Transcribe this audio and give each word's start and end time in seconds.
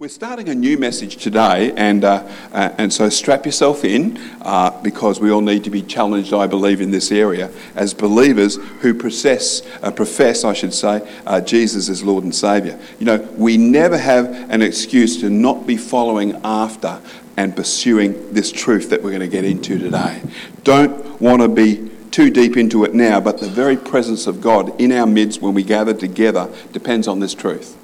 We're 0.00 0.08
starting 0.08 0.48
a 0.48 0.54
new 0.54 0.78
message 0.78 1.18
today, 1.18 1.74
and, 1.76 2.04
uh, 2.04 2.26
uh, 2.52 2.70
and 2.78 2.90
so 2.90 3.10
strap 3.10 3.44
yourself 3.44 3.84
in 3.84 4.16
uh, 4.40 4.70
because 4.80 5.20
we 5.20 5.30
all 5.30 5.42
need 5.42 5.62
to 5.64 5.70
be 5.70 5.82
challenged, 5.82 6.32
I 6.32 6.46
believe, 6.46 6.80
in 6.80 6.90
this 6.90 7.12
area 7.12 7.50
as 7.74 7.92
believers 7.92 8.56
who 8.80 8.94
profess, 8.94 9.60
uh, 9.82 9.90
profess 9.90 10.42
I 10.42 10.54
should 10.54 10.72
say, 10.72 11.06
uh, 11.26 11.42
Jesus 11.42 11.90
as 11.90 12.02
Lord 12.02 12.24
and 12.24 12.34
Saviour. 12.34 12.78
You 12.98 13.04
know, 13.04 13.18
we 13.36 13.58
never 13.58 13.98
have 13.98 14.50
an 14.50 14.62
excuse 14.62 15.20
to 15.20 15.28
not 15.28 15.66
be 15.66 15.76
following 15.76 16.40
after 16.44 16.98
and 17.36 17.54
pursuing 17.54 18.32
this 18.32 18.50
truth 18.50 18.88
that 18.88 19.02
we're 19.02 19.10
going 19.10 19.20
to 19.20 19.28
get 19.28 19.44
into 19.44 19.78
today. 19.78 20.22
Don't 20.64 21.20
want 21.20 21.42
to 21.42 21.48
be 21.48 21.90
too 22.10 22.30
deep 22.30 22.56
into 22.56 22.84
it 22.84 22.94
now, 22.94 23.20
but 23.20 23.38
the 23.38 23.50
very 23.50 23.76
presence 23.76 24.26
of 24.26 24.40
God 24.40 24.80
in 24.80 24.92
our 24.92 25.06
midst 25.06 25.42
when 25.42 25.52
we 25.52 25.62
gather 25.62 25.92
together 25.92 26.50
depends 26.72 27.06
on 27.06 27.20
this 27.20 27.34
truth 27.34 27.76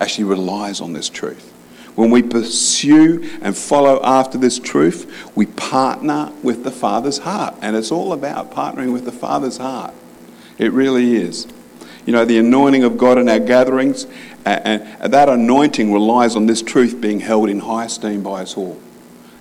actually 0.00 0.24
relies 0.24 0.80
on 0.80 0.92
this 0.92 1.08
truth. 1.08 1.52
When 1.94 2.10
we 2.12 2.22
pursue 2.22 3.28
and 3.42 3.56
follow 3.56 4.00
after 4.04 4.38
this 4.38 4.58
truth, 4.60 5.32
we 5.34 5.46
partner 5.46 6.32
with 6.44 6.62
the 6.62 6.70
Father's 6.70 7.18
heart. 7.18 7.56
And 7.60 7.74
it's 7.74 7.90
all 7.90 8.12
about 8.12 8.52
partnering 8.52 8.92
with 8.92 9.04
the 9.04 9.12
Father's 9.12 9.56
heart. 9.56 9.92
It 10.58 10.72
really 10.72 11.16
is. 11.16 11.48
You 12.06 12.12
know, 12.12 12.24
the 12.24 12.38
anointing 12.38 12.84
of 12.84 12.96
God 12.96 13.18
in 13.18 13.28
our 13.28 13.40
gatherings, 13.40 14.06
and 14.44 15.12
that 15.12 15.28
anointing 15.28 15.92
relies 15.92 16.36
on 16.36 16.46
this 16.46 16.62
truth 16.62 17.00
being 17.00 17.20
held 17.20 17.48
in 17.48 17.58
high 17.58 17.86
esteem 17.86 18.22
by 18.22 18.42
us 18.42 18.56
all 18.56 18.80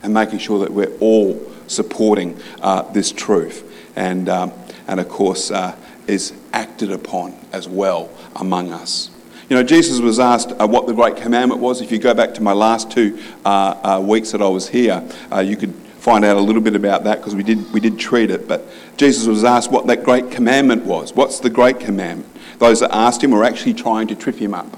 and 0.01 0.13
making 0.13 0.39
sure 0.39 0.59
that 0.59 0.71
we're 0.71 0.95
all 0.99 1.39
supporting 1.67 2.39
uh, 2.61 2.81
this 2.91 3.11
truth. 3.11 3.63
And, 3.95 4.29
um, 4.29 4.51
and 4.87 4.99
of 4.99 5.09
course, 5.09 5.51
uh, 5.51 5.75
is 6.07 6.33
acted 6.53 6.91
upon 6.91 7.35
as 7.51 7.67
well 7.67 8.09
among 8.35 8.71
us. 8.71 9.11
You 9.49 9.55
know, 9.55 9.63
Jesus 9.63 10.01
was 10.01 10.19
asked 10.19 10.51
uh, 10.59 10.67
what 10.67 10.87
the 10.87 10.93
great 10.93 11.15
commandment 11.15 11.61
was. 11.61 11.79
If 11.79 11.89
you 11.89 11.99
go 11.99 12.13
back 12.13 12.33
to 12.33 12.43
my 12.43 12.51
last 12.51 12.91
two 12.91 13.17
uh, 13.45 13.49
uh, 13.81 14.01
weeks 14.01 14.31
that 14.31 14.41
I 14.41 14.47
was 14.49 14.67
here, 14.67 15.07
uh, 15.31 15.39
you 15.39 15.55
could 15.55 15.73
find 15.73 16.25
out 16.25 16.35
a 16.35 16.41
little 16.41 16.61
bit 16.61 16.75
about 16.75 17.05
that 17.05 17.19
because 17.19 17.33
we 17.33 17.43
did, 17.43 17.71
we 17.71 17.79
did 17.79 17.97
treat 17.97 18.29
it. 18.29 18.45
But 18.45 18.65
Jesus 18.97 19.25
was 19.25 19.45
asked 19.45 19.71
what 19.71 19.87
that 19.87 20.03
great 20.03 20.31
commandment 20.31 20.83
was. 20.83 21.13
What's 21.13 21.39
the 21.39 21.49
great 21.49 21.79
commandment? 21.79 22.29
Those 22.59 22.81
that 22.81 22.93
asked 22.93 23.23
him 23.23 23.31
were 23.31 23.45
actually 23.45 23.73
trying 23.73 24.07
to 24.07 24.15
trip 24.15 24.35
him 24.35 24.53
up, 24.53 24.77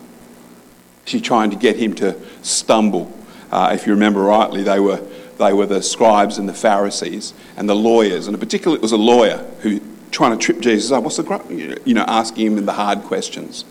actually 1.01 1.21
trying 1.21 1.49
to 1.49 1.55
get 1.55 1.77
him 1.77 1.95
to 1.95 2.15
stumble. 2.43 3.11
Uh, 3.51 3.71
if 3.73 3.87
you 3.87 3.93
remember 3.93 4.21
rightly, 4.21 4.61
they 4.61 4.79
were, 4.79 5.01
they 5.39 5.51
were 5.51 5.65
the 5.65 5.81
scribes 5.81 6.37
and 6.37 6.47
the 6.47 6.53
Pharisees 6.53 7.33
and 7.57 7.67
the 7.67 7.75
lawyers. 7.75 8.27
And 8.27 8.35
in 8.35 8.39
particular, 8.39 8.77
it 8.77 8.83
was 8.83 8.91
a 8.91 8.97
lawyer 8.97 9.37
who 9.61 9.81
trying 10.11 10.37
to 10.37 10.43
trip 10.43 10.59
Jesus 10.59 10.91
up. 10.91 11.03
What's 11.03 11.17
the, 11.17 11.81
you 11.85 11.95
know, 11.95 12.05
asking 12.07 12.57
him 12.57 12.65
the 12.67 12.73
hard 12.73 12.99
questions. 13.01 13.65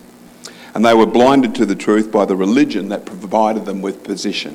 And 0.78 0.84
they 0.84 0.94
were 0.94 1.06
blinded 1.06 1.56
to 1.56 1.66
the 1.66 1.74
truth 1.74 2.12
by 2.12 2.24
the 2.24 2.36
religion 2.36 2.90
that 2.90 3.04
provided 3.04 3.64
them 3.64 3.82
with 3.82 4.04
position. 4.04 4.54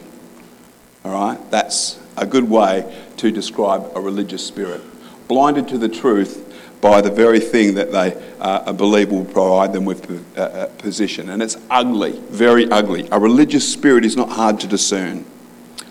All 1.04 1.12
right? 1.12 1.52
That's 1.52 2.00
a 2.16 2.26
good 2.26 2.50
way 2.50 3.06
to 3.18 3.30
describe 3.30 3.92
a 3.94 4.00
religious 4.00 4.48
spirit. 4.48 4.80
Blinded 5.28 5.68
to 5.68 5.78
the 5.78 5.90
truth 5.90 6.80
by 6.80 7.02
the 7.02 7.12
very 7.12 7.42
thing 7.42 7.74
that 7.74 7.92
they 7.92 8.14
uh, 8.40 8.72
believe 8.72 9.12
will 9.12 9.26
provide 9.26 9.74
them 9.74 9.84
with 9.84 10.38
uh, 10.38 10.42
uh, 10.42 10.68
position. 10.78 11.28
And 11.28 11.44
it's 11.44 11.58
ugly, 11.70 12.18
very 12.30 12.72
ugly. 12.72 13.06
A 13.12 13.20
religious 13.20 13.70
spirit 13.70 14.06
is 14.06 14.16
not 14.16 14.30
hard 14.30 14.62
to 14.62 14.68
discern. 14.68 15.26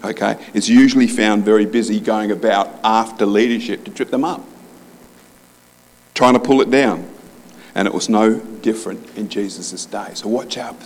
Okay? 0.03 0.43
It's 0.55 0.67
usually 0.67 1.09
found 1.09 1.45
very 1.45 1.67
busy 1.67 2.01
going 2.01 2.31
about 2.31 2.71
after 2.83 3.27
leadership 3.27 3.85
to 3.85 3.91
trip 3.91 4.09
them 4.09 4.25
up, 4.25 4.43
trying 6.15 6.33
to 6.33 6.41
pull 6.41 6.63
it 6.63 6.71
down. 6.71 7.07
And 7.75 7.87
it 7.87 7.93
was 7.93 8.09
no 8.09 8.41
different 8.63 9.17
in 9.17 9.29
Jesus' 9.29 9.85
day. 9.85 10.11
So 10.15 10.29
watch 10.29 10.57
out 10.57 10.81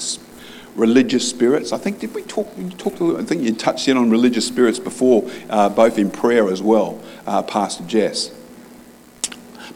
religious 0.74 1.28
spirits. 1.28 1.72
I 1.72 1.78
think, 1.78 2.00
did 2.00 2.14
we 2.14 2.22
talk, 2.22 2.56
we 2.56 2.68
talked 2.70 3.00
I 3.00 3.24
think 3.24 3.42
you 3.42 3.54
touched 3.54 3.88
in 3.88 3.96
on 3.96 4.10
religious 4.10 4.46
spirits 4.46 4.78
before, 4.78 5.28
uh, 5.48 5.68
both 5.68 5.98
in 5.98 6.10
prayer 6.10 6.48
as 6.48 6.62
well, 6.62 7.00
uh, 7.26 7.42
Pastor 7.42 7.84
Jess. 7.84 8.30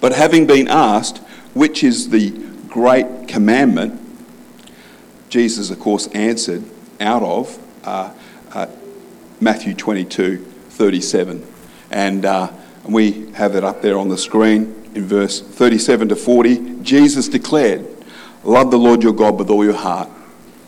But 0.00 0.12
having 0.12 0.46
been 0.46 0.68
asked, 0.68 1.18
which 1.54 1.82
is 1.82 2.10
the 2.10 2.30
great 2.68 3.28
commandment, 3.28 4.00
Jesus, 5.28 5.70
of 5.70 5.78
course, 5.78 6.06
answered 6.08 6.64
out 7.00 7.22
of 7.22 7.58
uh, 7.84 8.12
uh 8.52 8.66
Matthew 9.40 9.74
22 9.74 10.38
37. 10.38 11.46
And 11.90 12.24
uh, 12.24 12.52
we 12.84 13.30
have 13.32 13.54
it 13.54 13.64
up 13.64 13.82
there 13.82 13.98
on 13.98 14.08
the 14.08 14.18
screen 14.18 14.79
in 14.94 15.04
verse 15.04 15.40
37 15.40 16.08
to 16.08 16.16
40, 16.16 16.82
Jesus 16.82 17.28
declared, 17.28 17.86
Love 18.44 18.70
the 18.70 18.78
Lord 18.78 19.02
your 19.02 19.12
God 19.12 19.38
with 19.38 19.50
all 19.50 19.64
your 19.64 19.74
heart, 19.74 20.08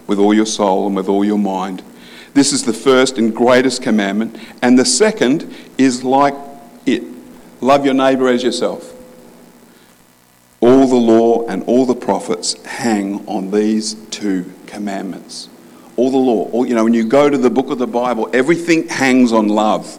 with 0.07 0.19
all 0.19 0.35
your 0.35 0.47
soul, 0.47 0.87
and 0.87 0.95
with 0.95 1.09
all 1.09 1.25
your 1.25 1.39
mind. 1.39 1.83
This 2.35 2.53
is 2.53 2.65
the 2.65 2.73
first 2.73 3.19
and 3.19 3.35
greatest 3.35 3.83
commandment. 3.83 4.37
And 4.63 4.79
the 4.79 4.85
second 4.85 5.55
is 5.79 6.05
like 6.05 6.35
it 6.87 7.03
love 7.61 7.85
your 7.85 7.95
neighbour 7.95 8.29
as 8.29 8.43
yourself. 8.43 8.91
All 10.61 10.87
the 10.87 10.95
law 10.95 11.47
and 11.47 11.65
all 11.65 11.87
the 11.87 11.95
prophets 11.95 12.63
hang 12.65 13.27
on 13.27 13.51
these 13.51 13.95
two 14.11 14.51
commandments. 14.67 15.49
All 15.97 16.11
the 16.11 16.17
law. 16.17 16.49
All, 16.51 16.67
you 16.67 16.75
know, 16.75 16.85
when 16.85 16.95
you 16.95 17.05
go 17.05 17.29
to 17.29 17.37
the 17.37 17.51
book 17.51 17.71
of 17.71 17.79
the 17.79 17.87
Bible, 17.87 18.31
everything 18.33 18.89
hangs 18.89 19.33
on 19.33 19.49
love. 19.49 19.99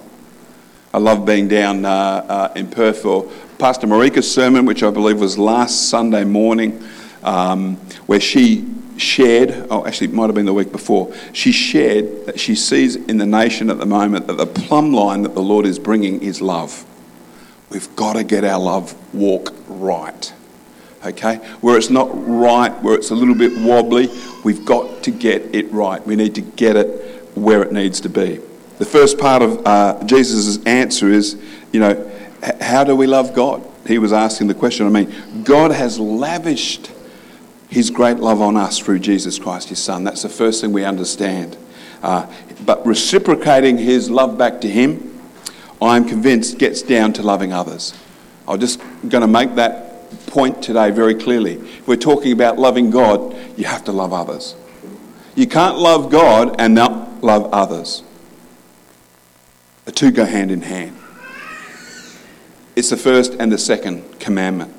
I 0.93 0.99
love 0.99 1.25
being 1.25 1.47
down 1.47 1.85
uh, 1.85 1.89
uh, 1.89 2.53
in 2.55 2.67
Perth 2.67 3.01
for 3.01 3.29
Pastor 3.63 3.87
Marika's 3.87 4.29
sermon, 4.29 4.65
which 4.65 4.83
I 4.83 4.89
believe 4.89 5.21
was 5.21 5.37
last 5.37 5.87
Sunday 5.87 6.25
morning, 6.25 6.83
um, 7.23 7.77
where 8.07 8.19
she 8.19 8.67
shared, 8.97 9.67
oh, 9.69 9.87
actually, 9.87 10.07
it 10.07 10.13
might 10.13 10.25
have 10.25 10.35
been 10.35 10.45
the 10.45 10.53
week 10.53 10.73
before, 10.73 11.15
she 11.31 11.53
shared 11.53 12.25
that 12.25 12.37
she 12.37 12.55
sees 12.55 12.97
in 12.97 13.19
the 13.19 13.25
nation 13.25 13.69
at 13.69 13.77
the 13.77 13.85
moment 13.85 14.27
that 14.27 14.33
the 14.33 14.45
plumb 14.45 14.91
line 14.91 15.21
that 15.21 15.33
the 15.33 15.41
Lord 15.41 15.65
is 15.65 15.79
bringing 15.79 16.21
is 16.21 16.41
love. 16.41 16.83
We've 17.69 17.95
got 17.95 18.17
to 18.17 18.25
get 18.25 18.43
our 18.43 18.59
love 18.59 18.95
walk 19.15 19.53
right. 19.69 20.33
Okay? 21.05 21.37
Where 21.61 21.77
it's 21.77 21.89
not 21.89 22.09
right, 22.11 22.73
where 22.83 22.95
it's 22.95 23.11
a 23.11 23.15
little 23.15 23.33
bit 23.33 23.57
wobbly, 23.57 24.09
we've 24.43 24.65
got 24.65 25.03
to 25.03 25.11
get 25.11 25.55
it 25.55 25.71
right. 25.71 26.05
We 26.05 26.17
need 26.17 26.35
to 26.35 26.41
get 26.41 26.75
it 26.75 27.31
where 27.33 27.63
it 27.63 27.71
needs 27.71 28.01
to 28.01 28.09
be. 28.09 28.41
The 28.79 28.85
first 28.85 29.17
part 29.17 29.41
of 29.41 29.65
uh, 29.65 30.03
Jesus' 30.03 30.61
answer 30.65 31.09
is, 31.09 31.41
you 31.71 31.79
know, 31.79 32.09
how 32.61 32.83
do 32.83 32.95
we 32.95 33.07
love 33.07 33.33
God? 33.33 33.63
He 33.87 33.97
was 33.97 34.13
asking 34.13 34.47
the 34.47 34.53
question. 34.53 34.85
I 34.85 34.89
mean, 34.89 35.43
God 35.43 35.71
has 35.71 35.99
lavished 35.99 36.91
his 37.69 37.89
great 37.89 38.17
love 38.17 38.41
on 38.41 38.55
us 38.55 38.79
through 38.79 38.99
Jesus 38.99 39.39
Christ, 39.39 39.69
his 39.69 39.79
Son. 39.79 40.03
That's 40.03 40.21
the 40.21 40.29
first 40.29 40.61
thing 40.61 40.73
we 40.73 40.83
understand. 40.83 41.57
Uh, 42.01 42.31
but 42.65 42.85
reciprocating 42.85 43.77
his 43.77 44.09
love 44.09 44.37
back 44.37 44.61
to 44.61 44.69
him, 44.69 45.21
I'm 45.81 46.07
convinced, 46.07 46.57
gets 46.57 46.81
down 46.81 47.13
to 47.13 47.23
loving 47.23 47.51
others. 47.51 47.93
I'm 48.47 48.59
just 48.59 48.79
going 49.07 49.21
to 49.21 49.27
make 49.27 49.55
that 49.55 50.11
point 50.27 50.61
today 50.61 50.91
very 50.91 51.15
clearly. 51.15 51.53
If 51.55 51.87
we're 51.87 51.95
talking 51.95 52.31
about 52.31 52.59
loving 52.59 52.89
God, 52.89 53.35
you 53.57 53.65
have 53.65 53.83
to 53.85 53.91
love 53.91 54.13
others. 54.13 54.55
You 55.35 55.47
can't 55.47 55.77
love 55.77 56.11
God 56.11 56.55
and 56.59 56.75
not 56.75 57.23
love 57.23 57.51
others. 57.53 58.03
The 59.85 59.91
two 59.91 60.11
go 60.11 60.25
hand 60.25 60.51
in 60.51 60.61
hand. 60.61 60.97
It's 62.75 62.89
the 62.89 62.97
first 62.97 63.33
and 63.33 63.51
the 63.51 63.57
second 63.57 64.19
commandment. 64.19 64.73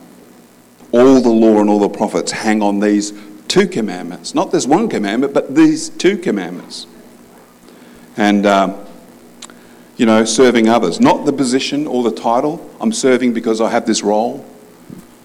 All 0.93 1.21
the 1.21 1.29
law 1.29 1.61
and 1.61 1.71
all 1.71 1.79
the 1.79 1.89
prophets 1.89 2.33
hang 2.33 2.63
on 2.63 2.81
these 2.81 3.13
two 3.49 3.69
commandments. 3.69 4.35
Not 4.35 4.51
this 4.51 4.67
one 4.67 4.89
commandment, 4.89 5.33
but 5.35 5.55
these 5.55 5.89
two 5.91 6.17
commandments. 6.17 6.87
And, 8.17 8.47
um, 8.47 8.85
you 9.97 10.07
know, 10.07 10.25
serving 10.25 10.69
others. 10.69 11.01
Not 11.01 11.25
the 11.25 11.33
position 11.33 11.87
or 11.87 12.03
the 12.03 12.11
title. 12.13 12.69
I'm 12.81 12.93
serving 12.93 13.33
because 13.33 13.61
I 13.61 13.71
have 13.71 13.87
this 13.87 14.03
role. 14.03 14.45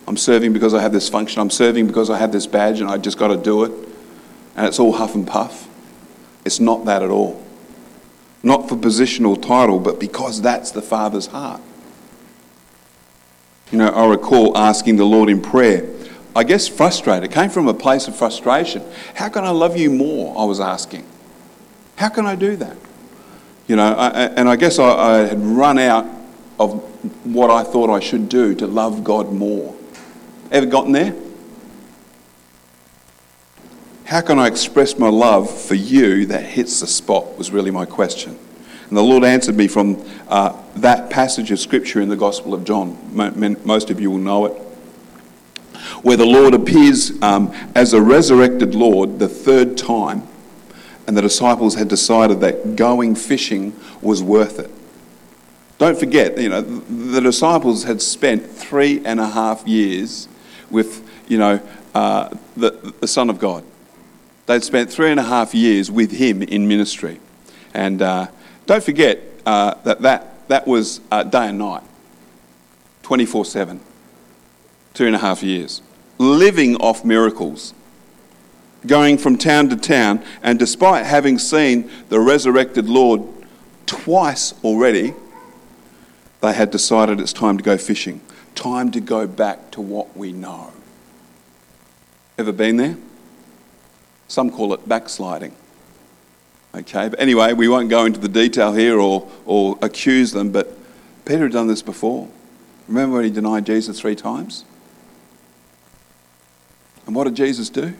I'm 0.08 0.18
serving 0.18 0.54
because 0.54 0.74
I 0.74 0.82
have 0.82 0.92
this 0.92 1.10
function. 1.10 1.42
I'm 1.42 1.50
serving 1.50 1.88
because 1.88 2.10
I 2.10 2.18
have 2.18 2.32
this 2.32 2.48
badge 2.48 2.82
and 2.82 2.90
I 2.90 2.98
just 2.98 3.18
got 3.18 3.28
to 3.30 3.38
do 3.38 3.64
it. 3.64 3.72
And 4.56 4.66
it's 4.66 4.80
all 4.80 4.94
huff 4.94 5.16
and 5.16 5.26
puff. 5.26 5.68
It's 6.46 6.60
not 6.60 6.86
that 6.86 7.04
at 7.04 7.10
all. 7.10 7.44
Not 8.42 8.70
for 8.70 8.76
position 8.76 9.26
or 9.26 9.38
title, 9.38 9.80
but 9.80 10.00
because 10.00 10.42
that's 10.42 10.72
the 10.72 10.82
Father's 10.82 11.28
heart. 11.28 11.62
You 13.72 13.78
know, 13.78 13.90
I 13.90 14.08
recall 14.08 14.58
asking 14.58 14.96
the 14.98 15.06
Lord 15.06 15.30
in 15.30 15.42
prayer, 15.42 15.88
I 16.36 16.44
guess 16.44 16.68
frustrated. 16.68 17.26
It 17.26 17.34
came 17.34 17.50
from 17.50 17.68
a 17.68 17.74
place 17.74 18.08
of 18.08 18.16
frustration. 18.16 18.84
How 19.16 19.30
can 19.30 19.44
I 19.44 19.52
love 19.52 19.78
you 19.78 19.90
more? 19.90 20.38
I 20.40 20.46
was 20.46 20.60
asking. 20.60 21.06
How 21.96 22.10
can 22.10 22.26
I 22.26 22.36
do 22.36 22.56
that? 22.56 22.78
You 23.68 23.76
know, 23.76 23.94
I, 23.94 24.26
and 24.26 24.50
I 24.50 24.56
guess 24.56 24.80
I, 24.80 24.90
I 24.90 25.18
had 25.28 25.40
run 25.40 25.78
out 25.78 26.06
of 26.60 26.82
what 27.26 27.50
I 27.50 27.64
thought 27.64 27.90
I 27.90 28.00
should 28.00 28.28
do 28.28 28.56
to 28.56 28.68
love 28.68 29.04
God 29.04 29.32
more. 29.32 29.76
Ever 30.52 30.66
gotten 30.66 30.92
there? 30.92 31.16
How 34.06 34.22
can 34.22 34.40
I 34.40 34.48
express 34.48 34.98
my 34.98 35.10
love 35.10 35.50
for 35.56 35.76
you 35.76 36.26
that 36.28 36.44
hits 36.44 36.80
the 36.80 36.88
spot? 36.88 37.38
Was 37.38 37.52
really 37.52 37.70
my 37.70 37.86
question. 37.86 38.40
And 38.90 38.98
the 38.98 39.04
Lord 39.04 39.24
answered 39.24 39.56
me 39.56 39.68
from 39.68 40.04
uh, 40.28 40.60
that 40.78 41.10
passage 41.10 41.52
of 41.52 41.60
Scripture 41.60 42.02
in 42.02 42.10
the 42.10 42.18
Gospel 42.18 42.54
of 42.54 42.66
John. 42.66 42.98
Most 43.64 43.90
of 43.90 44.02
you 44.02 44.12
will 44.12 44.18
know 44.18 44.46
it. 44.46 44.54
Where 46.02 46.18
the 46.18 46.26
Lord 46.26 46.54
appears 46.54 47.22
um, 47.22 47.54
as 47.76 47.94
a 47.94 48.02
resurrected 48.02 48.76
Lord 48.76 49.20
the 49.20 49.30
third 49.30 49.78
time 49.78 50.28
and 51.10 51.18
the 51.18 51.24
disciples 51.24 51.74
had 51.74 51.88
decided 51.88 52.40
that 52.42 52.76
going 52.76 53.16
fishing 53.16 53.74
was 54.00 54.22
worth 54.22 54.60
it. 54.60 54.70
Don't 55.80 55.98
forget, 55.98 56.38
you 56.38 56.50
know, 56.50 56.62
the 56.62 57.20
disciples 57.20 57.84
had 57.84 58.00
spent 58.00 58.46
three 58.46 59.04
and 59.04 59.20
a 59.20 59.28
half 59.28 59.68
years 59.68 60.28
with, 60.70 61.02
you 61.28 61.40
know, 61.40 61.60
uh, 61.96 62.30
the, 62.56 62.94
the 63.00 63.08
Son 63.08 63.32
of 63.32 63.40
God. 63.40 63.64
They'd 64.46 64.64
spent 64.64 64.92
three 64.92 65.10
and 65.10 65.20
a 65.20 65.24
half 65.24 65.56
years 65.56 65.90
with 65.90 66.12
him 66.12 66.44
in 66.44 66.68
ministry. 66.68 67.20
And 67.74 68.04
uh, 68.04 68.28
don't 68.70 68.84
forget 68.84 69.20
uh, 69.48 69.74
that, 69.84 70.00
that 70.04 70.48
that 70.48 70.68
was 70.68 71.02
uh, 71.12 71.24
day 71.24 71.48
and 71.48 71.58
night, 71.58 71.82
24 73.02 73.44
7, 73.44 73.80
two 74.94 75.08
and 75.08 75.16
a 75.16 75.18
half 75.18 75.42
years, 75.42 75.82
living 76.20 76.76
off 76.76 77.04
miracles, 77.04 77.74
going 78.86 79.18
from 79.18 79.40
town 79.40 79.70
to 79.70 79.76
town. 79.76 80.24
And 80.44 80.60
despite 80.60 81.08
having 81.08 81.40
seen 81.40 81.90
the 82.10 82.20
resurrected 82.20 82.88
Lord 82.88 83.24
twice 83.88 84.54
already, 84.64 85.16
they 86.42 86.54
had 86.54 86.70
decided 86.70 87.20
it's 87.20 87.34
time 87.34 87.58
to 87.58 87.64
go 87.64 87.76
fishing, 87.76 88.22
time 88.54 88.92
to 88.92 89.02
go 89.02 89.26
back 89.26 89.72
to 89.72 89.82
what 89.82 90.16
we 90.16 90.32
know. 90.32 90.74
Ever 92.38 92.52
been 92.52 92.78
there? 92.78 92.98
Some 94.28 94.52
call 94.52 94.76
it 94.76 94.88
backsliding. 94.88 95.56
Okay, 96.76 97.10
but 97.10 97.20
anyway, 97.20 97.54
we 97.54 97.68
won't 97.68 97.90
go 97.90 98.06
into 98.06 98.20
the 98.20 98.30
detail 98.30 98.74
here 98.74 99.00
or, 99.00 99.30
or 99.46 99.78
accuse 99.82 100.32
them, 100.32 100.52
but 100.52 100.78
Peter 101.26 101.44
had 101.44 101.52
done 101.52 101.68
this 101.68 101.82
before. 101.82 102.28
Remember 102.88 103.18
when 103.18 103.26
he 103.26 103.32
denied 103.32 103.66
Jesus 103.66 104.00
three 104.00 104.16
times? 104.16 104.66
And 107.06 107.16
what 107.16 107.24
did 107.24 107.36
Jesus 107.36 107.70
do? 107.70 107.94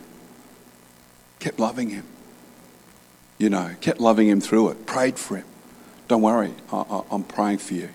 Kept 1.40 1.58
loving 1.58 1.90
him. 1.90 2.04
You 3.38 3.50
know, 3.50 3.74
kept 3.80 4.00
loving 4.00 4.28
him 4.28 4.40
through 4.40 4.70
it, 4.70 4.86
prayed 4.86 5.18
for 5.18 5.36
him. 5.36 5.46
Don't 6.06 6.22
worry, 6.22 6.52
I, 6.72 7.02
am 7.10 7.24
praying 7.24 7.58
for 7.58 7.74
you. 7.74 7.88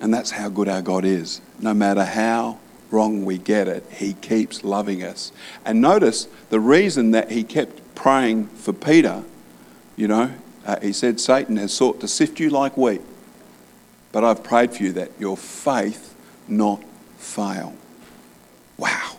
And 0.00 0.12
that's 0.12 0.30
how 0.30 0.48
good 0.48 0.68
our 0.68 0.82
God 0.82 1.04
is. 1.04 1.40
No 1.60 1.74
matter 1.74 2.04
how 2.04 2.58
wrong 2.90 3.24
we 3.24 3.38
get 3.38 3.68
it, 3.68 3.84
He 3.90 4.14
keeps 4.14 4.64
loving 4.64 5.02
us. 5.02 5.32
And 5.64 5.80
notice 5.80 6.28
the 6.50 6.60
reason 6.60 7.10
that 7.12 7.30
He 7.30 7.44
kept 7.44 7.94
praying 7.94 8.46
for 8.48 8.72
Peter, 8.72 9.24
you 9.96 10.08
know, 10.08 10.32
uh, 10.64 10.80
He 10.80 10.92
said, 10.92 11.20
Satan 11.20 11.56
has 11.56 11.72
sought 11.72 12.00
to 12.00 12.08
sift 12.08 12.40
you 12.40 12.50
like 12.50 12.76
wheat, 12.76 13.02
but 14.12 14.24
I've 14.24 14.42
prayed 14.42 14.72
for 14.72 14.82
you 14.82 14.92
that 14.92 15.10
your 15.18 15.36
faith 15.36 16.14
not 16.48 16.82
fail. 17.18 17.74
Wow. 18.76 19.16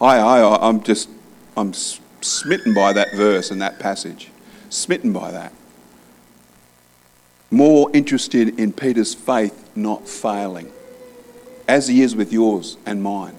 I, 0.00 0.18
I, 0.18 0.68
I'm 0.68 0.82
just, 0.82 1.08
I'm 1.56 1.72
smitten 1.72 2.74
by 2.74 2.92
that 2.92 3.14
verse 3.14 3.50
and 3.50 3.60
that 3.62 3.78
passage. 3.78 4.30
Smitten 4.68 5.12
by 5.12 5.30
that 5.30 5.52
more 7.50 7.90
interested 7.92 8.58
in 8.58 8.72
Peter's 8.72 9.14
faith 9.14 9.70
not 9.76 10.08
failing, 10.08 10.70
as 11.68 11.88
he 11.88 12.02
is 12.02 12.14
with 12.14 12.32
yours 12.32 12.76
and 12.86 13.02
mine. 13.02 13.34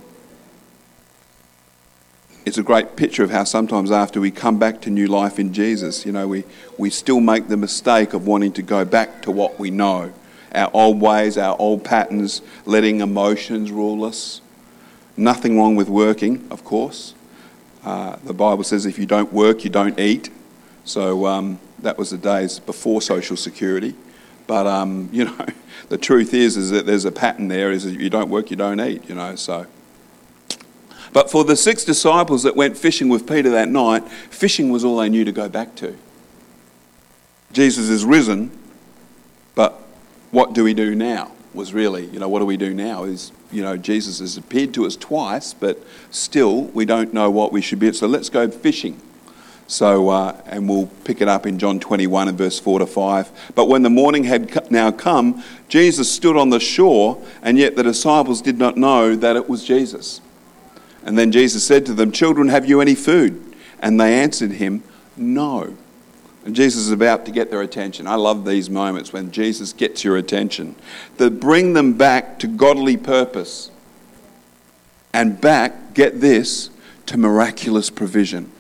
It's 2.46 2.58
a 2.58 2.64
great 2.64 2.96
picture 2.96 3.24
of 3.24 3.32
how 3.32 3.44
sometimes 3.44 3.92
after 3.92 4.22
we 4.22 4.32
come 4.32 4.58
back 4.58 4.80
to 4.82 4.90
new 4.90 5.08
life 5.08 5.38
in 5.38 5.54
Jesus, 5.54 6.06
you 6.06 6.14
know, 6.14 6.28
we, 6.28 6.46
we 6.78 6.90
still 6.90 7.20
make 7.20 7.50
the 7.50 7.58
mistake 7.58 8.14
of 8.14 8.26
wanting 8.26 8.54
to 8.54 8.62
go 8.62 8.86
back 8.86 9.22
to 9.24 9.32
what 9.32 9.60
we 9.60 9.70
know 9.70 10.14
our 10.54 10.72
old 10.74 11.00
ways, 11.00 11.38
our 11.38 11.56
old 11.60 11.84
patterns, 11.84 12.42
letting 12.66 13.02
emotions 13.02 13.72
rule 13.72 14.04
us. 14.04 14.42
Nothing 15.16 15.58
wrong 15.58 15.76
with 15.76 15.90
working, 15.90 16.48
of 16.52 16.64
course. 16.64 17.14
Uh, 17.84 18.18
the 18.24 18.34
Bible 18.34 18.64
says 18.64 18.86
if 18.86 18.98
you 19.00 19.06
don't 19.06 19.32
work, 19.32 19.64
you 19.64 19.70
don't 19.70 20.00
eat. 20.00 20.30
So 20.84 21.26
um, 21.26 21.60
that 21.80 21.98
was 21.98 22.12
the 22.12 22.18
days 22.18 22.60
before 22.60 23.02
social 23.02 23.36
security. 23.36 23.96
But 24.48 24.66
um, 24.66 25.10
you 25.14 25.26
know, 25.26 25.46
the 25.90 25.98
truth 25.98 26.34
is, 26.34 26.58
is 26.58 26.72
that 26.72 26.86
there's 26.86 27.06
a 27.06 27.12
pattern 27.12 27.50
there: 27.50 27.72
is 27.72 27.86
you 27.86 28.10
don't 28.10 28.30
work, 28.30 28.50
you 28.50 28.58
don't 28.58 28.80
eat. 28.80 29.08
You 29.08 29.16
know, 29.16 29.36
so. 29.36 29.68
But 31.14 31.32
for 31.32 31.44
the 31.44 31.56
six 31.56 31.84
disciples 31.84 32.44
that 32.44 32.56
went 32.56 32.78
fishing 32.78 33.10
with 33.10 33.28
Peter 33.28 33.50
that 33.52 33.70
night, 33.70 34.08
fishing 34.10 34.70
was 34.70 34.84
all 34.84 34.98
they 34.98 35.10
knew 35.10 35.24
to 35.24 35.32
go 35.32 35.48
back 35.48 35.74
to. 35.76 35.98
Jesus 37.54 37.90
is 37.90 38.04
risen, 38.04 38.52
but 39.56 39.82
what 40.32 40.54
do 40.54 40.64
we 40.64 40.74
do 40.74 40.96
now? 40.96 41.32
Was 41.54 41.74
really, 41.74 42.06
you 42.08 42.20
know, 42.20 42.30
what 42.30 42.40
do 42.40 42.46
we 42.46 42.58
do 42.58 42.74
now? 42.74 43.06
Is 43.06 43.32
you 43.52 43.64
know, 43.64 43.78
Jesus 43.78 44.20
has 44.20 44.38
appeared 44.38 44.74
to 44.76 44.86
us 44.86 44.96
twice, 44.96 45.54
but 45.54 45.82
still 46.12 46.66
we 46.66 46.86
don't 46.86 47.14
know 47.14 47.32
what 47.32 47.52
we 47.52 47.62
should 47.62 47.80
be. 47.80 47.92
So 47.94 48.06
let's 48.06 48.30
go 48.30 48.50
fishing. 48.50 49.02
So, 49.68 50.08
uh, 50.08 50.42
and 50.46 50.69
we'll 50.69 50.88
pick 51.04 51.19
it 51.19 51.28
up 51.28 51.46
in 51.46 51.60
John 51.60 51.80
21 51.80 52.30
and 52.30 52.38
verse 52.38 52.58
4 52.58 52.80
to 52.80 52.86
5. 52.86 53.52
But 53.54 53.66
when 53.68 53.84
the 53.84 53.90
morning 53.90 54.24
had 54.24 54.72
now 54.72 54.92
come, 54.92 55.44
Jesus 55.68 56.10
stood 56.10 56.38
on 56.38 56.50
the 56.50 56.60
shore, 56.60 57.22
and 57.42 57.58
yet 57.58 57.75
the 57.75 57.84
disciples 57.84 58.42
did 58.42 58.58
not 58.58 58.78
know 58.78 59.16
that 59.18 59.36
it 59.36 59.50
was 59.50 59.66
Jesus. 59.66 60.22
And 61.04 61.18
then 61.18 61.34
Jesus 61.34 61.66
said 61.66 61.86
to 61.88 61.94
them, 61.94 62.14
Children, 62.14 62.48
have 62.48 62.66
you 62.66 62.80
any 62.80 62.96
food? 62.96 63.56
And 63.80 64.00
they 64.00 64.18
answered 64.19 64.52
him, 64.52 64.84
No. 65.18 65.75
And 66.46 66.56
Jesus 66.56 66.84
is 66.84 66.92
about 66.92 67.25
to 67.25 67.31
get 67.31 67.52
their 67.52 67.62
attention. 67.62 68.08
I 68.08 68.16
love 68.16 68.46
these 68.46 68.69
moments 68.69 69.12
when 69.12 69.31
Jesus 69.31 69.74
gets 69.74 70.06
your 70.06 70.16
attention. 70.16 70.78
That 71.18 71.42
bring 71.42 71.74
them 71.74 71.98
back 71.98 72.40
to 72.40 72.48
godly 72.48 72.96
purpose. 72.96 73.69
And 75.14 75.42
back, 75.42 75.94
get 75.94 76.22
this, 76.22 76.69
to 77.08 77.18
miraculous 77.18 77.90
provision. 77.90 78.52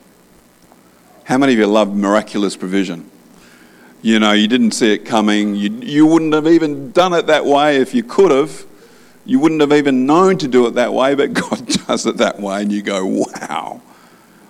How 1.27 1.37
many 1.37 1.51
of 1.51 1.59
you 1.59 1.67
love 1.67 1.93
miraculous 1.93 2.55
provision? 2.55 3.11
You 4.01 4.17
know, 4.17 4.31
you 4.31 4.47
didn't 4.47 4.71
see 4.71 4.93
it 4.93 4.99
coming. 4.99 5.55
You, 5.55 5.69
you 5.81 6.05
wouldn't 6.05 6.33
have 6.33 6.47
even 6.47 6.93
done 6.93 7.11
it 7.11 7.27
that 7.27 7.43
way 7.45 7.75
if 7.75 7.93
you 7.93 8.01
could 8.01 8.31
have. 8.31 8.65
You 9.25 9.37
wouldn't 9.41 9.59
have 9.59 9.73
even 9.73 10.05
known 10.05 10.37
to 10.37 10.47
do 10.47 10.67
it 10.67 10.75
that 10.75 10.93
way, 10.93 11.15
but 11.15 11.33
God 11.49 11.67
does 11.85 12.05
it 12.05 12.15
that 12.15 12.39
way, 12.39 12.61
and 12.61 12.71
you 12.71 12.81
go, 12.81 13.05
wow. 13.05 13.81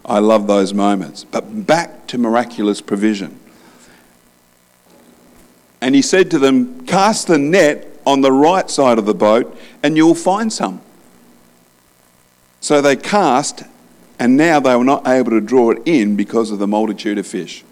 I 0.06 0.20
love 0.20 0.46
those 0.46 0.72
moments. 0.72 1.24
But 1.24 1.66
back 1.66 2.06
to 2.08 2.20
miraculous 2.20 2.80
provision. 2.80 3.40
And 5.82 5.96
he 5.96 6.04
said 6.04 6.30
to 6.30 6.38
them, 6.38 6.86
Cast 6.86 7.26
the 7.26 7.40
net 7.40 7.88
on 8.06 8.22
the 8.22 8.32
right 8.32 8.70
side 8.70 9.00
of 9.00 9.08
the 9.08 9.16
boat, 9.16 9.58
and 9.82 9.98
you'll 9.98 10.14
find 10.14 10.54
some. 10.54 10.84
So 12.60 12.82
they 12.82 12.96
cast, 12.96 13.64
and 14.20 14.36
now 14.36 14.60
they 14.60 14.76
were 14.76 14.84
not 14.84 15.08
able 15.08 15.32
to 15.32 15.42
draw 15.42 15.72
it 15.72 15.82
in 15.86 16.16
because 16.16 16.52
of 16.52 16.60
the 16.60 16.68
multitude 16.68 17.18
of 17.18 17.28
fish. 17.28 17.64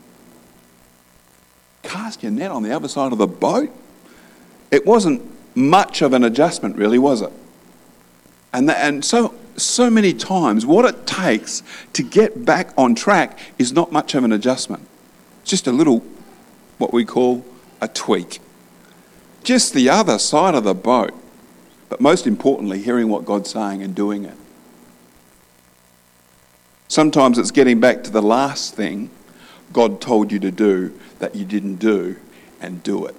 Cast 1.84 2.24
your 2.24 2.32
net 2.32 2.52
on 2.52 2.64
the 2.64 2.72
other 2.72 2.88
side 2.88 3.12
of 3.12 3.18
the 3.18 3.28
boat? 3.28 3.70
It 4.72 4.86
wasn't 4.86 5.22
much 5.56 6.02
of 6.02 6.14
an 6.14 6.24
adjustment, 6.24 6.76
really, 6.76 7.00
was 7.00 7.22
it? 7.22 7.32
And, 8.54 8.70
and 8.70 9.04
so, 9.04 9.34
so 9.58 9.90
many 9.90 10.14
times, 10.14 10.66
what 10.66 10.86
it 10.86 11.06
takes 11.06 11.64
to 11.94 12.04
get 12.04 12.46
back 12.46 12.70
on 12.78 12.96
track 12.96 13.38
is 13.58 13.74
not 13.74 13.92
much 13.92 14.16
of 14.16 14.24
an 14.24 14.32
adjustment. 14.32 14.88
It's 15.42 15.50
just 15.50 15.68
a 15.68 15.72
little, 15.72 16.04
what 16.78 16.94
we 16.94 17.06
call 17.06 17.46
a 17.82 17.88
tweak. 17.88 18.40
Just 19.44 19.74
the 19.74 19.90
other 19.90 20.18
side 20.18 20.56
of 20.56 20.64
the 20.64 20.74
boat. 20.74 21.14
But 21.90 22.02
most 22.02 22.26
importantly, 22.26 22.82
hearing 22.82 23.10
what 23.10 23.26
God's 23.26 23.52
saying 23.52 23.84
and 23.84 23.94
doing 23.94 24.26
it. 24.26 24.36
Sometimes 26.88 27.38
it's 27.38 27.52
getting 27.52 27.80
back 27.80 28.04
to 28.04 28.12
the 28.12 28.22
last 28.22 28.76
thing 28.76 29.10
God 29.74 30.00
told 30.00 30.32
you 30.32 30.40
to 30.40 30.52
do 30.52 30.98
that 31.20 31.36
you 31.36 31.44
didn't 31.44 31.78
do 31.78 32.16
and 32.62 32.84
do 32.84 33.06
it. 33.06 33.16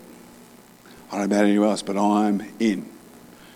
I 1.11 1.18
don't 1.18 1.28
know 1.28 1.37
about 1.37 1.44
anyone 1.44 1.68
else, 1.68 1.82
but 1.82 1.96
I'm 1.96 2.42
in. 2.61 2.88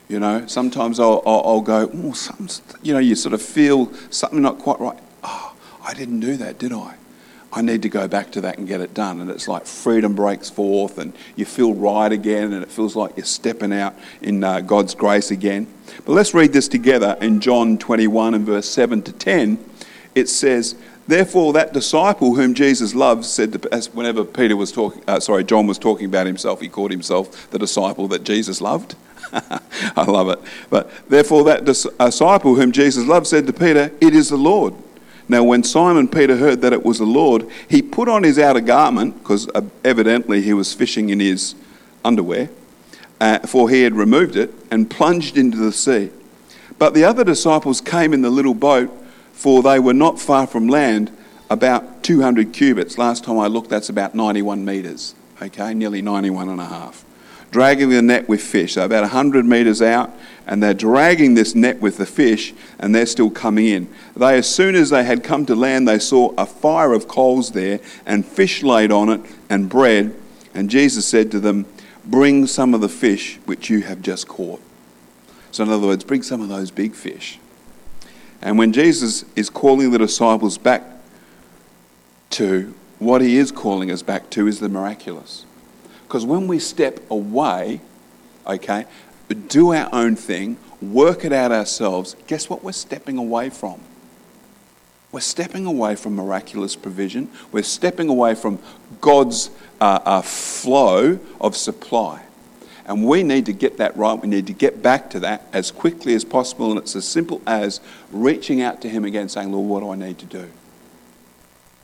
You 0.09 0.19
know, 0.19 0.47
sometimes 0.49 0.99
I'll, 0.99 1.23
I'll, 1.25 1.43
I'll 1.45 1.61
go, 1.61 1.91
oh, 1.95 2.49
you 2.83 2.93
know, 2.93 2.99
you 2.99 3.15
sort 3.15 3.33
of 3.33 3.41
feel 3.41 3.93
something 4.11 4.43
not 4.43 4.59
quite 4.59 4.81
right. 4.81 4.99
Oh, 5.23 5.55
I 5.85 5.95
didn't 5.95 6.21
do 6.21 6.37
that, 6.39 6.59
did 6.59 6.73
I? 6.73 6.97
I 7.53 7.63
need 7.63 7.83
to 7.83 7.89
go 7.89 8.07
back 8.07 8.31
to 8.33 8.41
that 8.43 8.59
and 8.59 8.67
get 8.67 8.81
it 8.81 8.95
done. 8.95 9.21
And 9.21 9.31
it's 9.31 9.49
like 9.49 9.67
freedom 9.67 10.15
breaks 10.15 10.51
forth 10.51 10.99
and 10.99 11.13
you 11.37 11.45
feel 11.45 11.75
right 11.75 12.11
again 12.11 12.53
and 12.53 12.63
it 12.63 12.71
feels 12.71 12.95
like 12.95 13.17
you're 13.17 13.27
stepping 13.27 13.73
out 13.73 13.95
in 14.21 14.43
uh, 14.43 14.61
God's 14.61 14.95
grace 14.95 15.31
again. 15.31 15.67
But 16.05 16.13
let's 16.13 16.35
read 16.35 16.53
this 16.53 16.69
together 16.69 17.17
in 17.21 17.41
John 17.41 17.79
21 17.79 18.35
and 18.35 18.47
verse 18.47 18.69
7 18.69 19.03
to 19.03 19.13
10 19.13 19.70
it 20.15 20.29
says, 20.29 20.77
Therefore, 21.07 21.53
that 21.55 21.73
disciple 21.73 22.37
whom 22.37 22.55
Jesus 22.55 22.95
loved 22.95 23.25
said, 23.25 23.53
to, 23.53 23.91
whenever 23.93 24.25
Peter 24.25 24.57
was 24.57 24.71
talking, 24.71 25.03
uh, 25.09 25.19
sorry, 25.19 25.43
John 25.43 25.67
was 25.67 25.79
talking 25.79 26.07
about 26.07 26.27
himself, 26.27 26.61
he 26.61 26.69
called 26.69 26.93
himself 26.93 27.51
the 27.51 27.59
disciple 27.59 28.07
that 28.09 28.23
Jesus 28.23 28.61
loved. 28.61 28.95
I 29.33 30.05
love 30.05 30.29
it. 30.29 30.39
But 30.69 30.91
therefore, 31.09 31.45
that 31.45 31.65
disciple 31.65 32.55
whom 32.55 32.71
Jesus 32.71 33.07
loved 33.07 33.27
said 33.27 33.47
to 33.49 33.53
Peter, 33.53 33.91
It 34.01 34.15
is 34.15 34.29
the 34.29 34.37
Lord. 34.37 34.75
Now, 35.29 35.45
when 35.45 35.63
Simon 35.63 36.09
Peter 36.09 36.37
heard 36.37 36.61
that 36.63 36.73
it 36.73 36.85
was 36.85 36.99
the 36.99 37.05
Lord, 37.05 37.49
he 37.69 37.83
put 37.83 38.09
on 38.09 38.23
his 38.23 38.39
outer 38.39 38.61
garment, 38.61 39.19
because 39.19 39.49
uh, 39.55 39.63
evidently 39.85 40.43
he 40.43 40.53
was 40.53 40.75
fishing 40.75 41.11
in 41.11 41.21
his 41.21 41.55
underwear, 42.05 42.51
uh, 43.21 43.39
for 43.41 43.71
he 43.71 43.83
had 43.83 43.95
removed 43.95 44.37
it, 44.37 44.53
and 44.71 44.91
plunged 44.91 45.37
into 45.37 45.57
the 45.57 45.73
sea. 45.73 46.11
But 46.79 46.95
the 46.95 47.05
other 47.05 47.25
disciples 47.25 47.81
came 47.81 48.13
in 48.13 48.23
the 48.23 48.31
little 48.31 48.55
boat 48.55 48.91
for 49.41 49.63
they 49.63 49.79
were 49.79 49.95
not 49.95 50.21
far 50.21 50.47
from 50.47 50.69
land, 50.69 51.11
about 51.49 52.03
200 52.03 52.53
cubits. 52.53 52.99
Last 52.99 53.25
time 53.25 53.39
I 53.39 53.47
looked, 53.47 53.71
that's 53.71 53.89
about 53.89 54.15
91 54.15 54.67
metres, 54.67 55.15
okay, 55.41 55.73
nearly 55.73 56.03
91 56.03 56.51
and 56.51 56.61
a 56.61 56.67
half. 56.67 57.07
Dragging 57.51 57.89
the 57.89 58.03
net 58.03 58.29
with 58.29 58.43
fish, 58.43 58.75
so 58.75 58.85
about 58.85 59.01
100 59.01 59.47
metres 59.47 59.81
out, 59.81 60.15
and 60.47 60.63
they're 60.63 60.75
dragging 60.75 61.37
this 61.37 61.55
net 61.55 61.81
with 61.81 61.97
the 61.97 62.05
fish, 62.05 62.53
and 62.79 62.95
they're 62.95 63.07
still 63.07 63.31
coming 63.31 63.65
in. 63.67 63.89
They, 64.15 64.37
as 64.37 64.55
soon 64.55 64.75
as 64.75 64.91
they 64.91 65.05
had 65.05 65.25
come 65.25 65.47
to 65.47 65.55
land, 65.55 65.89
they 65.89 66.01
saw 66.01 66.35
a 66.37 66.45
fire 66.45 66.93
of 66.93 67.09
coals 67.09 67.53
there, 67.53 67.81
and 68.05 68.27
fish 68.27 68.63
laid 68.63 68.93
on 68.93 69.09
it, 69.09 69.23
and 69.49 69.71
bread. 69.71 70.15
And 70.53 70.69
Jesus 70.69 71.09
said 71.09 71.31
to 71.31 71.41
them, 71.41 71.65
Bring 72.05 72.47
some 72.47 72.75
of 72.75 72.83
the 72.83 72.91
fish 72.91 73.39
which 73.47 73.71
you 73.71 73.81
have 73.85 74.03
just 74.03 74.29
caught. 74.29 74.61
So, 75.51 75.65
in 75.65 75.71
other 75.71 75.87
words, 75.87 76.05
bring 76.05 76.23
some 76.23 76.43
of 76.43 76.51
those 76.51 76.71
big 76.71 76.95
fish. 76.95 77.39
And 78.43 78.59
when 78.59 78.73
Jesus 78.73 79.25
is 79.37 79.51
calling 79.51 79.91
the 79.91 79.99
disciples 79.99 80.59
back 80.59 80.83
to 82.31 82.75
what 82.99 83.21
he 83.21 83.37
is 83.37 83.51
calling 83.51 83.91
us 83.91 84.03
back 84.03 84.31
to 84.31 84.47
is 84.47 84.61
the 84.61 84.69
miraculous. 84.69 85.45
Because 86.07 86.25
when 86.25 86.49
we 86.49 86.59
step 86.59 87.01
away, 87.11 87.81
okay, 88.47 88.87
do 89.49 89.73
our 89.73 89.89
own 89.93 90.17
thing, 90.17 90.57
work 90.81 91.25
it 91.25 91.33
out 91.33 91.53
ourselves, 91.53 92.17
guess 92.27 92.49
what 92.49 92.65
we're 92.65 92.73
stepping 92.73 93.19
away 93.19 93.51
from? 93.51 93.81
We're 95.13 95.21
stepping 95.21 95.67
away 95.67 95.97
from 95.97 96.15
miraculous 96.15 96.77
provision. 96.77 97.31
We're 97.51 97.65
stepping 97.65 98.09
away 98.09 98.35
from 98.35 98.61
God's 99.01 99.51
uh, 99.81 99.99
uh, 100.05 100.23
flow 100.23 101.19
of 101.41 101.57
supply. 101.57 102.23
And 102.91 103.07
we 103.07 103.23
need 103.23 103.47
to 103.47 103.53
get 103.53 103.77
that 103.77 103.97
right. 103.97 104.21
We 104.21 104.27
need 104.27 104.49
to 104.49 104.53
get 104.53 104.83
back 104.83 105.11
to 105.11 105.21
that 105.21 105.47
as 105.53 105.71
quickly 105.71 106.13
as 106.13 106.25
possible. 106.25 106.73
And 106.73 106.81
it's 106.81 106.97
as 106.97 107.07
simple 107.07 107.41
as 107.47 107.81
reaching 108.11 108.61
out 108.61 108.83
to 108.83 108.89
Him 108.89 109.05
again, 109.05 109.29
saying, 109.29 109.53
Lord, 109.53 109.69
what 109.69 109.79
do 109.79 109.91
I 109.91 109.95
need 109.95 110.19
to 110.19 110.27
do? 110.27 110.51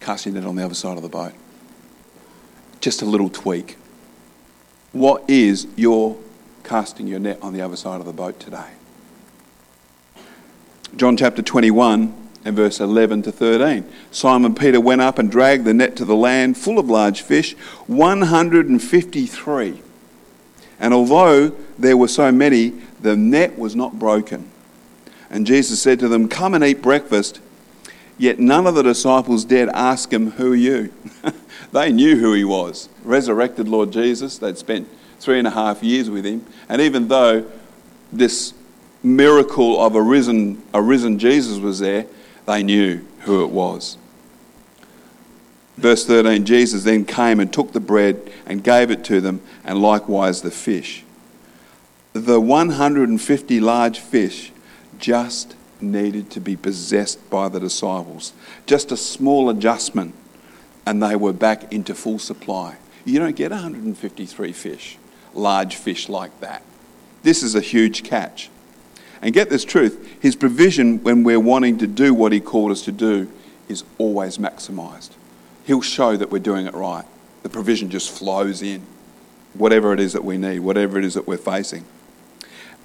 Casting 0.00 0.36
it 0.36 0.44
on 0.44 0.56
the 0.56 0.64
other 0.64 0.74
side 0.74 0.96
of 0.96 1.04
the 1.04 1.08
boat. 1.08 1.32
Just 2.80 3.02
a 3.02 3.04
little 3.04 3.30
tweak. 3.30 3.76
What 4.90 5.22
is 5.30 5.68
your 5.76 6.18
casting 6.64 7.06
your 7.06 7.20
net 7.20 7.38
on 7.40 7.52
the 7.52 7.60
other 7.60 7.76
side 7.76 8.00
of 8.00 8.06
the 8.06 8.12
boat 8.12 8.40
today? 8.40 8.70
John 10.96 11.16
chapter 11.16 11.40
21 11.40 12.30
and 12.44 12.56
verse 12.56 12.80
11 12.80 13.22
to 13.22 13.30
13. 13.30 13.88
Simon 14.10 14.56
Peter 14.56 14.80
went 14.80 15.02
up 15.02 15.20
and 15.20 15.30
dragged 15.30 15.66
the 15.66 15.74
net 15.74 15.94
to 15.96 16.04
the 16.04 16.16
land 16.16 16.56
full 16.56 16.80
of 16.80 16.90
large 16.90 17.22
fish, 17.22 17.52
153. 17.86 19.82
And 20.78 20.92
although 20.92 21.48
there 21.78 21.96
were 21.96 22.08
so 22.08 22.30
many, 22.30 22.70
the 23.00 23.16
net 23.16 23.58
was 23.58 23.74
not 23.74 23.98
broken. 23.98 24.50
And 25.30 25.46
Jesus 25.46 25.80
said 25.80 25.98
to 26.00 26.08
them, 26.08 26.28
Come 26.28 26.54
and 26.54 26.64
eat 26.64 26.82
breakfast. 26.82 27.40
Yet 28.18 28.38
none 28.38 28.66
of 28.66 28.74
the 28.74 28.82
disciples 28.82 29.44
dared 29.44 29.68
ask 29.70 30.12
him, 30.12 30.32
Who 30.32 30.52
are 30.52 30.56
you? 30.56 30.92
they 31.72 31.92
knew 31.92 32.16
who 32.16 32.32
he 32.32 32.44
was. 32.44 32.88
Resurrected 33.04 33.68
Lord 33.68 33.90
Jesus. 33.90 34.38
They'd 34.38 34.58
spent 34.58 34.88
three 35.18 35.38
and 35.38 35.46
a 35.46 35.50
half 35.50 35.82
years 35.82 36.08
with 36.08 36.24
him. 36.24 36.44
And 36.68 36.80
even 36.80 37.08
though 37.08 37.50
this 38.12 38.54
miracle 39.02 39.80
of 39.84 39.94
a 39.94 40.02
risen, 40.02 40.62
a 40.72 40.80
risen 40.80 41.18
Jesus 41.18 41.58
was 41.58 41.80
there, 41.80 42.06
they 42.46 42.62
knew 42.62 43.04
who 43.20 43.44
it 43.44 43.50
was. 43.50 43.98
Verse 45.76 46.06
13 46.06 46.44
Jesus 46.44 46.84
then 46.84 47.04
came 47.04 47.38
and 47.38 47.52
took 47.52 47.72
the 47.72 47.80
bread 47.80 48.30
and 48.46 48.64
gave 48.64 48.90
it 48.90 49.04
to 49.04 49.20
them, 49.20 49.40
and 49.64 49.80
likewise 49.80 50.42
the 50.42 50.50
fish. 50.50 51.04
The 52.12 52.40
150 52.40 53.60
large 53.60 53.98
fish 54.00 54.52
just 54.98 55.54
needed 55.80 56.30
to 56.30 56.40
be 56.40 56.56
possessed 56.56 57.28
by 57.28 57.48
the 57.48 57.60
disciples. 57.60 58.32
Just 58.64 58.90
a 58.90 58.96
small 58.96 59.50
adjustment, 59.50 60.14
and 60.86 61.02
they 61.02 61.14
were 61.14 61.34
back 61.34 61.72
into 61.72 61.94
full 61.94 62.18
supply. 62.18 62.76
You 63.04 63.18
don't 63.18 63.36
get 63.36 63.50
153 63.50 64.52
fish, 64.52 64.98
large 65.34 65.76
fish 65.76 66.08
like 66.08 66.40
that. 66.40 66.62
This 67.22 67.42
is 67.42 67.54
a 67.54 67.60
huge 67.60 68.02
catch. 68.02 68.50
And 69.20 69.34
get 69.34 69.50
this 69.50 69.64
truth 69.64 70.16
His 70.20 70.36
provision 70.36 71.02
when 71.02 71.22
we're 71.24 71.40
wanting 71.40 71.78
to 71.78 71.86
do 71.86 72.14
what 72.14 72.32
He 72.32 72.40
called 72.40 72.70
us 72.70 72.82
to 72.82 72.92
do 72.92 73.30
is 73.68 73.84
always 73.98 74.38
maximized. 74.38 75.10
He'll 75.66 75.82
show 75.82 76.16
that 76.16 76.30
we're 76.30 76.38
doing 76.38 76.66
it 76.66 76.74
right. 76.74 77.04
The 77.42 77.48
provision 77.48 77.90
just 77.90 78.10
flows 78.10 78.62
in, 78.62 78.82
whatever 79.54 79.92
it 79.92 80.00
is 80.00 80.12
that 80.12 80.24
we 80.24 80.38
need, 80.38 80.60
whatever 80.60 80.98
it 80.98 81.04
is 81.04 81.14
that 81.14 81.26
we're 81.26 81.36
facing. 81.36 81.84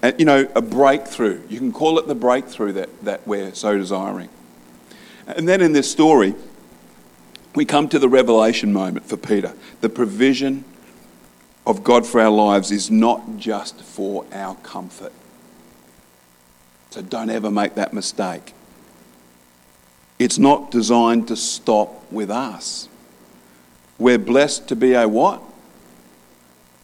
And, 0.02 0.20
you 0.20 0.26
know, 0.26 0.48
a 0.56 0.62
breakthrough. 0.62 1.42
You 1.48 1.60
can 1.60 1.72
call 1.72 2.00
it 2.00 2.08
the 2.08 2.16
breakthrough 2.16 2.74
that, 2.74 3.04
that 3.04 3.28
we're 3.28 3.54
so 3.54 3.78
desiring. 3.78 4.30
And 5.28 5.48
then 5.48 5.62
in 5.62 5.74
this 5.74 5.92
story, 5.92 6.34
we 7.54 7.66
come 7.66 7.88
to 7.90 8.00
the 8.00 8.10
revelation 8.10 8.74
moment 8.74 9.06
for 9.06 9.18
Peter. 9.18 9.54
The 9.82 9.90
provision 9.90 10.64
of 11.68 11.84
God 11.84 12.08
for 12.08 12.20
our 12.20 12.32
lives 12.32 12.72
is 12.72 12.90
not 12.90 13.38
just 13.38 13.82
for 13.82 14.26
our 14.32 14.56
comfort. 14.56 15.14
So 16.90 17.02
don't 17.02 17.30
ever 17.30 17.52
make 17.52 17.76
that 17.76 17.94
mistake. 17.94 18.54
It's 20.22 20.38
not 20.38 20.70
designed 20.70 21.30
to 21.30 21.36
stop 21.36 22.12
with 22.12 22.30
us. 22.30 22.88
We're 23.98 24.20
blessed 24.20 24.68
to 24.68 24.76
be 24.76 24.94
a 24.94 25.08
what? 25.08 25.42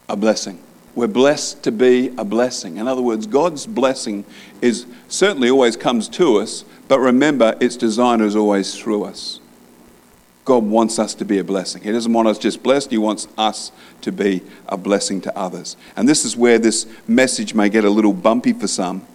A 0.09 0.15
blessing. 0.15 0.57
We're 0.95 1.05
blessed 1.05 1.61
to 1.61 1.71
be 1.71 2.07
a 2.17 2.25
blessing. 2.25 2.77
In 2.77 2.87
other 2.87 3.03
words, 3.03 3.27
God's 3.27 3.67
blessing 3.67 4.25
is 4.59 4.87
certainly 5.07 5.51
always 5.51 5.77
comes 5.77 6.09
to 6.09 6.37
us, 6.37 6.65
but 6.87 6.99
remember, 6.99 7.55
its 7.59 7.77
design 7.77 8.21
is 8.21 8.35
always 8.35 8.75
through 8.75 9.03
us. 9.03 9.39
God 10.43 10.63
wants 10.63 10.97
us 10.97 11.13
to 11.13 11.23
be 11.23 11.37
a 11.37 11.43
blessing. 11.43 11.83
He 11.83 11.91
doesn't 11.91 12.11
want 12.11 12.27
us 12.27 12.39
just 12.39 12.63
blessed, 12.63 12.89
He 12.89 12.97
wants 12.97 13.27
us 13.37 13.71
to 14.01 14.11
be 14.11 14.41
a 14.67 14.77
blessing 14.77 15.21
to 15.21 15.37
others. 15.37 15.77
And 15.95 16.09
this 16.09 16.25
is 16.25 16.35
where 16.35 16.57
this 16.57 16.87
message 17.07 17.53
may 17.53 17.69
get 17.69 17.85
a 17.85 17.89
little 17.91 18.13
bumpy 18.13 18.53
for 18.53 18.67
some. 18.67 19.05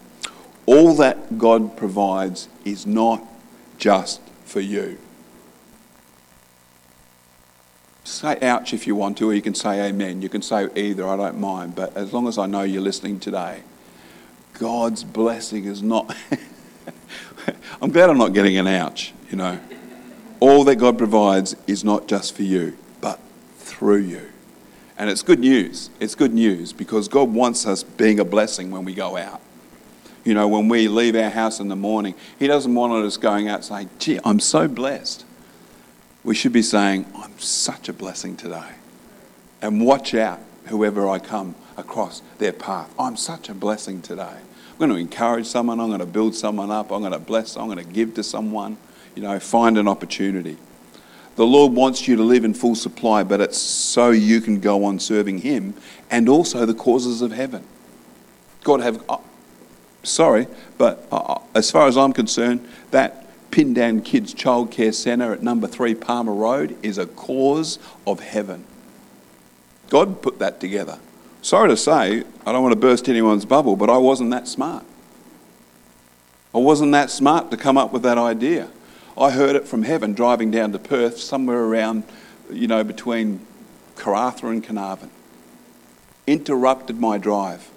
All 0.64 0.94
that 0.94 1.38
God 1.38 1.76
provides 1.76 2.46
is 2.64 2.86
not 2.86 3.26
just 3.82 4.20
for 4.44 4.60
you. 4.60 4.96
Say 8.04 8.38
ouch 8.40 8.72
if 8.72 8.86
you 8.86 8.94
want 8.94 9.18
to, 9.18 9.30
or 9.30 9.34
you 9.34 9.42
can 9.42 9.56
say 9.56 9.88
amen. 9.88 10.22
You 10.22 10.28
can 10.28 10.40
say 10.40 10.68
either, 10.76 11.04
I 11.04 11.16
don't 11.16 11.40
mind. 11.40 11.74
But 11.74 11.96
as 11.96 12.12
long 12.12 12.28
as 12.28 12.38
I 12.38 12.46
know 12.46 12.62
you're 12.62 12.80
listening 12.80 13.18
today, 13.18 13.64
God's 14.54 15.02
blessing 15.02 15.64
is 15.64 15.82
not. 15.82 16.14
I'm 17.82 17.90
glad 17.90 18.08
I'm 18.08 18.18
not 18.18 18.32
getting 18.32 18.56
an 18.56 18.68
ouch, 18.68 19.12
you 19.28 19.36
know. 19.36 19.58
All 20.38 20.62
that 20.62 20.76
God 20.76 20.96
provides 20.96 21.56
is 21.66 21.82
not 21.82 22.06
just 22.06 22.36
for 22.36 22.44
you, 22.44 22.76
but 23.00 23.18
through 23.56 24.02
you. 24.02 24.30
And 24.96 25.10
it's 25.10 25.22
good 25.22 25.40
news. 25.40 25.90
It's 25.98 26.14
good 26.14 26.32
news 26.32 26.72
because 26.72 27.08
God 27.08 27.34
wants 27.34 27.66
us 27.66 27.82
being 27.82 28.20
a 28.20 28.24
blessing 28.24 28.70
when 28.70 28.84
we 28.84 28.94
go 28.94 29.16
out. 29.16 29.40
You 30.24 30.34
know, 30.34 30.46
when 30.46 30.68
we 30.68 30.88
leave 30.88 31.16
our 31.16 31.30
house 31.30 31.58
in 31.58 31.68
the 31.68 31.76
morning, 31.76 32.14
He 32.38 32.46
doesn't 32.46 32.74
want 32.74 32.92
us 32.92 33.16
going 33.16 33.48
out 33.48 33.64
saying, 33.64 33.90
gee, 33.98 34.20
I'm 34.24 34.40
so 34.40 34.68
blessed. 34.68 35.24
We 36.24 36.34
should 36.34 36.52
be 36.52 36.62
saying, 36.62 37.06
I'm 37.16 37.36
such 37.38 37.88
a 37.88 37.92
blessing 37.92 38.36
today. 38.36 38.70
And 39.60 39.84
watch 39.84 40.14
out, 40.14 40.40
whoever 40.66 41.08
I 41.08 41.18
come 41.18 41.54
across 41.76 42.22
their 42.38 42.52
path. 42.52 42.92
I'm 42.98 43.16
such 43.16 43.48
a 43.48 43.54
blessing 43.54 44.02
today. 44.02 44.22
I'm 44.22 44.78
going 44.78 44.90
to 44.90 44.96
encourage 44.96 45.46
someone, 45.46 45.80
I'm 45.80 45.88
going 45.88 46.00
to 46.00 46.06
build 46.06 46.34
someone 46.34 46.70
up, 46.70 46.92
I'm 46.92 47.00
going 47.00 47.12
to 47.12 47.18
bless, 47.18 47.56
I'm 47.56 47.66
going 47.66 47.78
to 47.78 47.92
give 47.92 48.14
to 48.14 48.22
someone, 48.22 48.78
you 49.14 49.22
know, 49.22 49.38
find 49.38 49.76
an 49.78 49.88
opportunity. 49.88 50.56
The 51.34 51.46
Lord 51.46 51.72
wants 51.72 52.06
you 52.06 52.16
to 52.16 52.22
live 52.22 52.44
in 52.44 52.54
full 52.54 52.74
supply, 52.74 53.22
but 53.22 53.40
it's 53.40 53.58
so 53.58 54.10
you 54.10 54.40
can 54.40 54.60
go 54.60 54.84
on 54.84 54.98
serving 54.98 55.38
Him 55.38 55.74
and 56.10 56.28
also 56.28 56.66
the 56.66 56.74
causes 56.74 57.22
of 57.22 57.32
heaven. 57.32 57.64
God 58.62 58.80
have 58.80 59.02
sorry, 60.02 60.46
but 60.78 61.06
uh, 61.10 61.16
uh, 61.16 61.42
as 61.54 61.70
far 61.70 61.86
as 61.86 61.96
I'm 61.96 62.12
concerned, 62.12 62.66
that 62.90 63.26
Pindan 63.50 64.04
Kids 64.04 64.34
Childcare 64.34 64.94
Centre 64.94 65.32
at 65.32 65.42
number 65.42 65.66
three 65.66 65.94
Palmer 65.94 66.32
Road 66.32 66.76
is 66.82 66.98
a 66.98 67.06
cause 67.06 67.78
of 68.06 68.20
heaven. 68.20 68.64
God 69.90 70.22
put 70.22 70.38
that 70.38 70.58
together. 70.60 70.98
Sorry 71.42 71.68
to 71.68 71.76
say, 71.76 72.24
I 72.46 72.52
don't 72.52 72.62
want 72.62 72.72
to 72.72 72.80
burst 72.80 73.08
anyone's 73.08 73.44
bubble, 73.44 73.76
but 73.76 73.90
I 73.90 73.98
wasn't 73.98 74.30
that 74.30 74.48
smart. 74.48 74.84
I 76.54 76.58
wasn't 76.58 76.92
that 76.92 77.10
smart 77.10 77.50
to 77.50 77.56
come 77.56 77.76
up 77.76 77.92
with 77.92 78.02
that 78.02 78.18
idea. 78.18 78.68
I 79.18 79.30
heard 79.30 79.56
it 79.56 79.66
from 79.66 79.82
heaven 79.82 80.14
driving 80.14 80.50
down 80.50 80.72
to 80.72 80.78
Perth, 80.78 81.18
somewhere 81.18 81.64
around, 81.64 82.04
you 82.50 82.68
know, 82.68 82.84
between 82.84 83.44
Karratha 83.96 84.50
and 84.50 84.64
Carnarvon. 84.64 85.10
Interrupted 86.26 86.98
my 86.98 87.18
drive 87.18 87.70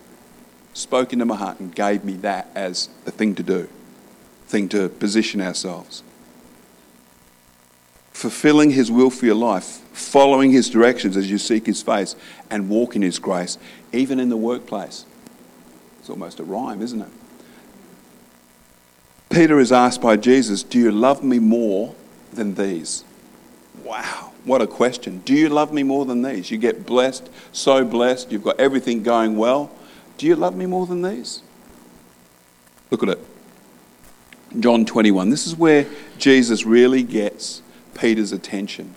spoke 0.75 1.13
into 1.13 1.25
my 1.25 1.35
heart 1.35 1.59
and 1.59 1.73
gave 1.73 2.03
me 2.03 2.13
that 2.17 2.47
as 2.53 2.89
a 3.07 3.11
thing 3.11 3.33
to 3.33 3.41
do, 3.41 3.67
thing 4.45 4.69
to 4.69 4.89
position 4.89 5.41
ourselves. 5.41 6.03
Fulfilling 8.11 8.71
His 8.71 8.91
will 8.91 9.09
for 9.09 9.25
your 9.25 9.35
life, 9.35 9.81
following 9.93 10.51
His 10.51 10.69
directions 10.69 11.17
as 11.17 11.31
you 11.31 11.37
seek 11.37 11.65
His 11.65 11.81
face, 11.81 12.15
and 12.49 12.69
walk 12.69 12.95
in 12.95 13.01
His 13.01 13.19
grace, 13.19 13.57
even 13.91 14.19
in 14.19 14.29
the 14.29 14.37
workplace. 14.37 15.05
It's 15.99 16.09
almost 16.09 16.39
a 16.39 16.43
rhyme, 16.43 16.81
isn't 16.81 17.01
it? 17.01 17.09
Peter 19.29 19.59
is 19.59 19.71
asked 19.71 20.01
by 20.01 20.17
Jesus, 20.17 20.61
Do 20.61 20.77
you 20.77 20.91
love 20.91 21.23
me 21.23 21.39
more 21.39 21.95
than 22.33 22.55
these? 22.55 23.03
Wow, 23.83 24.33
what 24.43 24.61
a 24.61 24.67
question. 24.67 25.21
Do 25.25 25.33
you 25.33 25.47
love 25.47 25.71
me 25.73 25.83
more 25.83 26.05
than 26.05 26.21
these? 26.21 26.51
You 26.51 26.57
get 26.57 26.85
blessed, 26.85 27.29
so 27.53 27.85
blessed, 27.85 28.31
you've 28.31 28.43
got 28.43 28.59
everything 28.59 29.03
going 29.03 29.37
well. 29.37 29.71
Do 30.17 30.25
you 30.25 30.35
love 30.35 30.55
me 30.55 30.65
more 30.65 30.85
than 30.85 31.01
these? 31.01 31.41
Look 32.91 33.03
at 33.03 33.09
it. 33.09 33.19
John 34.59 34.85
21. 34.85 35.29
This 35.29 35.47
is 35.47 35.55
where 35.55 35.85
Jesus 36.17 36.65
really 36.65 37.03
gets 37.03 37.61
Peter's 37.93 38.31
attention. 38.31 38.93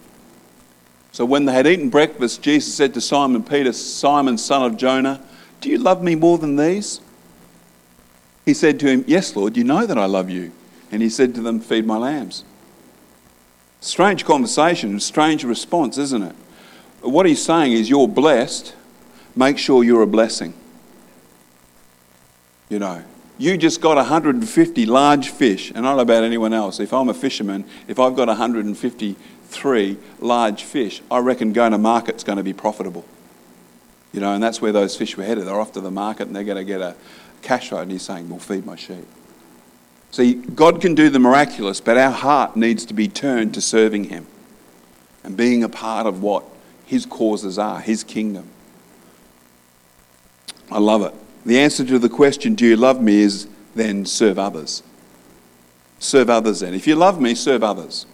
So 1.13 1.25
when 1.25 1.47
they 1.47 1.53
had 1.53 1.67
eaten 1.67 1.91
breakfast, 1.91 2.43
Jesus 2.43 2.73
said 2.75 2.95
to 2.95 3.01
Simon 3.01 3.43
Peter, 3.43 3.73
Simon, 3.73 4.39
son 4.39 4.63
of 4.63 4.77
Jonah, 4.77 5.21
Do 5.61 5.69
you 5.69 5.79
love 5.79 6.03
me 6.03 6.15
more 6.15 6.39
than 6.39 6.57
these? 6.57 7.01
He 8.45 8.55
said 8.55 8.79
to 8.81 8.87
him, 8.87 9.05
Yes, 9.07 9.35
Lord, 9.35 9.57
you 9.57 9.65
know 9.65 9.85
that 9.87 9.99
I 9.99 10.05
love 10.05 10.31
you. 10.31 10.53
And 10.91 11.03
he 11.03 11.11
said 11.11 11.35
to 11.35 11.41
them, 11.41 11.61
Feed 11.61 11.87
my 11.87 11.97
lambs. 11.97 12.45
Strange 13.81 14.25
conversation, 14.25 14.99
strange 15.01 15.45
response, 15.45 15.99
isn't 15.99 16.23
it? 16.23 16.37
What 17.01 17.27
he's 17.27 17.43
saying 17.43 17.73
is, 17.73 17.91
You're 17.91 18.09
blessed, 18.09 18.75
make 19.35 19.59
sure 19.59 19.83
you're 19.83 20.03
a 20.03 20.07
blessing. 20.07 20.55
You 22.69 22.79
know, 22.79 23.03
you 23.39 23.57
just 23.57 23.81
got 23.81 23.97
150 23.97 24.87
large 24.87 25.31
fish, 25.31 25.71
and 25.71 25.79
I 25.79 25.91
don't 25.91 25.97
know 25.97 26.03
about 26.03 26.25
anyone 26.25 26.53
else. 26.53 26.81
If 26.81 26.93
I'm 26.93 27.09
a 27.09 27.15
fisherman, 27.15 27.65
if 27.87 27.99
I've 27.99 28.17
got 28.17 28.29
153 28.29 29.97
large 30.19 30.65
fish, 30.65 31.03
I 31.11 31.19
reckon 31.19 31.53
going 31.53 31.73
to 31.73 31.79
market's 31.79 32.25
going 32.25 32.39
to 32.39 32.45
be 32.45 32.53
profitable. 32.53 33.05
You 34.13 34.21
know, 34.21 34.33
and 34.33 34.43
that's 34.43 34.61
where 34.61 34.73
those 34.73 34.97
fish 34.97 35.17
were 35.17 35.25
headed. 35.25 35.47
They're 35.47 35.61
off 35.61 35.73
to 35.73 35.81
the 35.81 35.91
market 35.91 36.27
and 36.27 36.35
they're 36.35 36.45
going 36.45 36.57
to 36.57 36.65
get 36.65 36.81
a 36.81 36.95
cash 37.43 37.71
ride, 37.71 37.83
and 37.83 37.93
he's 37.93 38.03
saying, 38.03 38.29
Well, 38.29 38.39
feed 38.39 38.67
my 38.67 38.77
sheep. 38.77 39.07
See, 40.11 40.35
God 40.35 40.81
can 40.81 40.95
do 40.95 41.11
the 41.11 41.19
miraculous, 41.19 41.81
but 41.81 41.99
our 41.99 42.11
heart 42.11 42.57
needs 42.57 42.87
to 42.87 42.95
be 42.95 43.09
turned 43.09 43.55
to 43.55 43.61
serving 43.61 44.05
Him 44.05 44.27
and 45.23 45.37
being 45.37 45.63
a 45.63 45.69
part 45.69 46.07
of 46.07 46.23
what 46.23 46.45
His 46.87 47.05
causes 47.05 47.59
are, 47.59 47.81
His 47.81 48.03
kingdom. 48.05 48.49
I 50.71 50.79
love 50.79 51.03
it. 51.03 51.15
The 51.49 51.59
answer 51.59 51.83
to 51.83 51.99
the 51.99 52.11
question, 52.11 52.55
Do 52.55 52.67
you 52.67 52.77
love 52.77 53.01
me? 53.01 53.23
is 53.23 53.49
then 53.75 54.05
serve 54.05 54.39
others. 54.39 54.83
Serve 55.99 56.29
others 56.29 56.61
then. 56.61 56.75
If 56.75 56.87
you 56.87 56.95
love 56.95 57.23
me, 57.23 57.35
serve 57.35 57.65
others. 57.65 58.05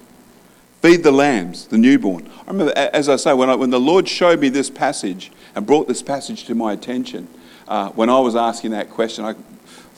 Feed 0.82 1.02
the 1.02 1.10
lambs, 1.10 1.66
the 1.66 1.76
newborn. 1.76 2.30
I 2.46 2.52
remember, 2.52 2.72
as 2.76 3.08
I 3.08 3.16
say, 3.16 3.34
when, 3.34 3.50
I, 3.50 3.56
when 3.56 3.70
the 3.70 3.80
Lord 3.80 4.08
showed 4.08 4.38
me 4.38 4.50
this 4.50 4.70
passage 4.70 5.32
and 5.56 5.66
brought 5.66 5.88
this 5.88 6.00
passage 6.00 6.44
to 6.44 6.54
my 6.54 6.74
attention, 6.74 7.26
uh, 7.66 7.88
when 7.90 8.08
I 8.08 8.20
was 8.20 8.36
asking 8.36 8.70
that 8.70 8.90
question, 8.90 9.24
I 9.24 9.34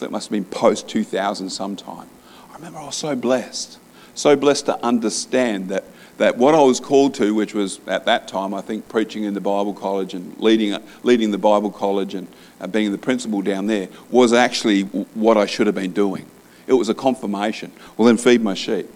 it 0.00 0.10
must 0.10 0.28
have 0.28 0.32
been 0.32 0.46
post 0.46 0.88
2000 0.88 1.50
sometime. 1.50 2.08
I 2.50 2.54
remember 2.54 2.78
I 2.78 2.86
was 2.86 2.96
so 2.96 3.14
blessed, 3.14 3.78
so 4.14 4.34
blessed 4.34 4.64
to 4.66 4.82
understand 4.82 5.68
that, 5.68 5.84
that 6.18 6.36
what 6.36 6.54
I 6.54 6.62
was 6.62 6.80
called 6.80 7.14
to, 7.14 7.34
which 7.34 7.54
was 7.54 7.80
at 7.86 8.06
that 8.06 8.26
time, 8.26 8.54
I 8.54 8.60
think, 8.60 8.88
preaching 8.88 9.24
in 9.24 9.34
the 9.34 9.40
Bible 9.40 9.74
college 9.74 10.14
and 10.14 10.36
leading, 10.38 10.76
leading 11.02 11.30
the 11.30 11.38
Bible 11.38 11.70
college 11.70 12.14
and 12.14 12.26
uh, 12.60 12.66
being 12.66 12.92
the 12.92 12.98
principal 12.98 13.42
down 13.42 13.66
there, 13.66 13.88
was 14.10 14.32
actually 14.32 14.82
what 14.82 15.36
I 15.36 15.46
should 15.46 15.66
have 15.66 15.74
been 15.74 15.92
doing. 15.92 16.26
It 16.66 16.72
was 16.72 16.88
a 16.88 16.94
confirmation. 16.94 17.70
Well, 17.96 18.06
then 18.06 18.16
feed 18.16 18.40
my 18.40 18.54
sheep. 18.54 18.88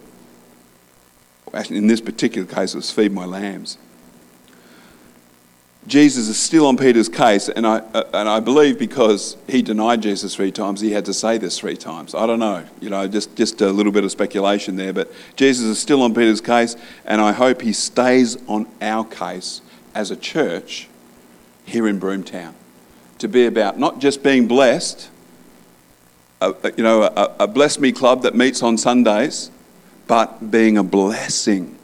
Actually, 1.52 1.78
in 1.78 1.88
this 1.88 2.00
particular 2.00 2.46
case, 2.46 2.74
it 2.74 2.78
was 2.78 2.90
feed 2.90 3.12
my 3.12 3.26
lambs. 3.26 3.76
Jesus 5.86 6.28
is 6.28 6.38
still 6.38 6.66
on 6.66 6.76
Peter's 6.76 7.08
case, 7.08 7.48
and 7.48 7.66
I, 7.66 7.78
uh, 7.78 8.04
and 8.12 8.28
I 8.28 8.40
believe 8.40 8.78
because 8.78 9.36
he 9.48 9.62
denied 9.62 10.02
Jesus 10.02 10.34
three 10.36 10.52
times, 10.52 10.80
he 10.80 10.92
had 10.92 11.06
to 11.06 11.14
say 11.14 11.38
this 11.38 11.58
three 11.58 11.76
times. 11.76 12.14
I 12.14 12.26
don't 12.26 12.38
know, 12.38 12.66
you 12.80 12.90
know, 12.90 13.08
just, 13.08 13.34
just 13.34 13.60
a 13.62 13.70
little 13.70 13.90
bit 13.90 14.04
of 14.04 14.10
speculation 14.10 14.76
there, 14.76 14.92
but 14.92 15.10
Jesus 15.36 15.64
is 15.64 15.78
still 15.78 16.02
on 16.02 16.14
Peter's 16.14 16.42
case, 16.42 16.76
and 17.06 17.20
I 17.20 17.32
hope 17.32 17.62
he 17.62 17.72
stays 17.72 18.36
on 18.46 18.68
our 18.82 19.04
case 19.04 19.62
as 19.94 20.10
a 20.10 20.16
church 20.16 20.88
here 21.64 21.88
in 21.88 21.98
Broomtown 21.98 22.52
to 23.18 23.28
be 23.28 23.46
about 23.46 23.78
not 23.78 24.00
just 24.00 24.22
being 24.22 24.48
blessed, 24.48 25.08
a, 26.40 26.54
you 26.76 26.84
know, 26.84 27.04
a, 27.04 27.36
a 27.40 27.46
Bless 27.46 27.78
Me 27.78 27.92
club 27.92 28.22
that 28.22 28.34
meets 28.34 28.62
on 28.62 28.76
Sundays, 28.76 29.50
but 30.06 30.50
being 30.50 30.76
a 30.76 30.82
blessing, 30.82 31.78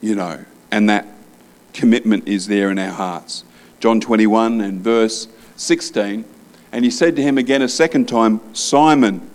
you 0.00 0.14
know, 0.14 0.44
and 0.70 0.88
that 0.88 1.06
commitment 1.72 2.28
is 2.28 2.46
there 2.46 2.70
in 2.70 2.78
our 2.78 2.92
hearts. 2.92 3.44
John 3.80 4.00
21 4.00 4.60
and 4.60 4.80
verse 4.80 5.28
16. 5.56 6.24
And 6.72 6.84
he 6.84 6.90
said 6.90 7.16
to 7.16 7.22
him 7.22 7.38
again 7.38 7.62
a 7.62 7.68
second 7.68 8.08
time, 8.08 8.40
Simon, 8.54 9.28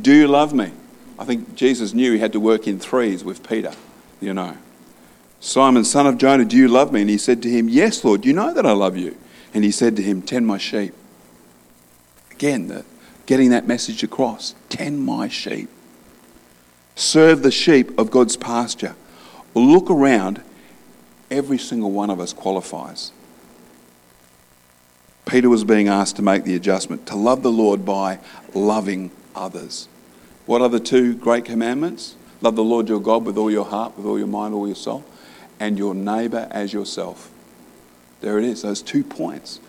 do 0.00 0.12
you 0.12 0.28
love 0.28 0.54
me? 0.54 0.72
I 1.18 1.24
think 1.24 1.54
Jesus 1.54 1.92
knew 1.92 2.12
he 2.12 2.18
had 2.18 2.32
to 2.32 2.40
work 2.40 2.66
in 2.66 2.78
threes 2.78 3.24
with 3.24 3.46
Peter, 3.46 3.72
you 4.20 4.32
know. 4.32 4.56
Simon, 5.40 5.84
son 5.84 6.06
of 6.06 6.18
Jonah, 6.18 6.44
do 6.44 6.56
you 6.56 6.68
love 6.68 6.92
me? 6.92 7.02
And 7.02 7.10
he 7.10 7.18
said 7.18 7.42
to 7.42 7.50
him, 7.50 7.68
Yes, 7.68 8.04
Lord, 8.04 8.24
you 8.24 8.32
know 8.32 8.54
that 8.54 8.66
I 8.66 8.72
love 8.72 8.96
you. 8.96 9.16
And 9.54 9.64
he 9.64 9.70
said 9.70 9.96
to 9.96 10.02
him, 10.02 10.22
Tend 10.22 10.46
my 10.46 10.58
sheep. 10.58 10.94
Again, 12.30 12.68
the, 12.68 12.84
getting 13.26 13.50
that 13.50 13.66
message 13.66 14.02
across 14.02 14.54
tend 14.68 15.00
my 15.04 15.28
sheep. 15.28 15.68
Serve 16.94 17.42
the 17.42 17.50
sheep 17.50 17.96
of 17.98 18.10
God's 18.10 18.36
pasture. 18.36 18.96
Look 19.54 19.90
around 19.90 20.42
Every 21.30 21.58
single 21.58 21.90
one 21.90 22.10
of 22.10 22.20
us 22.20 22.32
qualifies. 22.32 23.12
Peter 25.26 25.50
was 25.50 25.62
being 25.62 25.88
asked 25.88 26.16
to 26.16 26.22
make 26.22 26.44
the 26.44 26.54
adjustment 26.54 27.06
to 27.06 27.14
love 27.14 27.42
the 27.42 27.52
Lord 27.52 27.84
by 27.84 28.18
loving 28.54 29.10
others. 29.34 29.88
What 30.46 30.62
are 30.62 30.70
the 30.70 30.80
two 30.80 31.14
great 31.14 31.44
commandments? 31.44 32.16
Love 32.40 32.56
the 32.56 32.64
Lord 32.64 32.88
your 32.88 33.00
God 33.00 33.24
with 33.24 33.36
all 33.36 33.50
your 33.50 33.66
heart, 33.66 33.96
with 33.96 34.06
all 34.06 34.18
your 34.18 34.26
mind, 34.26 34.54
all 34.54 34.66
your 34.66 34.76
soul, 34.76 35.04
and 35.60 35.76
your 35.76 35.94
neighbour 35.94 36.48
as 36.50 36.72
yourself. 36.72 37.30
There 38.22 38.38
it 38.38 38.44
is, 38.44 38.62
those 38.62 38.80
two 38.80 39.04
points. 39.04 39.60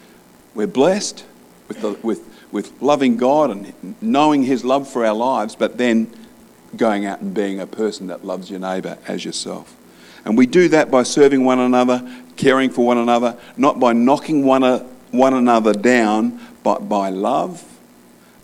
We're 0.56 0.67
blessed 0.67 1.26
with, 1.67 1.82
the, 1.82 1.91
with, 2.02 2.22
with 2.52 2.82
loving 2.82 3.17
God 3.17 3.52
and 3.52 3.95
knowing 4.02 4.43
His 4.43 4.63
love 4.63 4.88
for 4.88 5.06
our 5.06 5.13
lives, 5.13 5.56
but 5.56 5.78
then 5.78 6.10
going 6.78 7.06
out 7.06 7.22
and 7.22 7.34
being 7.34 7.60
a 7.60 7.67
person 7.67 8.08
that 8.08 8.24
loves 8.24 8.50
your 8.50 8.60
neighbour 8.60 8.98
as 9.08 9.26
yourself. 9.26 9.76
And 10.25 10.38
we 10.38 10.45
do 10.45 10.67
that 10.69 10.91
by 10.91 11.03
serving 11.03 11.43
one 11.43 11.60
another, 11.60 12.08
caring 12.36 12.69
for 12.69 12.86
one 12.86 12.97
another, 12.97 13.38
not 13.58 13.79
by 13.79 13.93
knocking 13.93 14.45
one, 14.45 14.63
one 15.12 15.34
another 15.34 15.73
down, 15.73 16.39
but 16.63 16.89
by 16.89 17.10
love, 17.10 17.63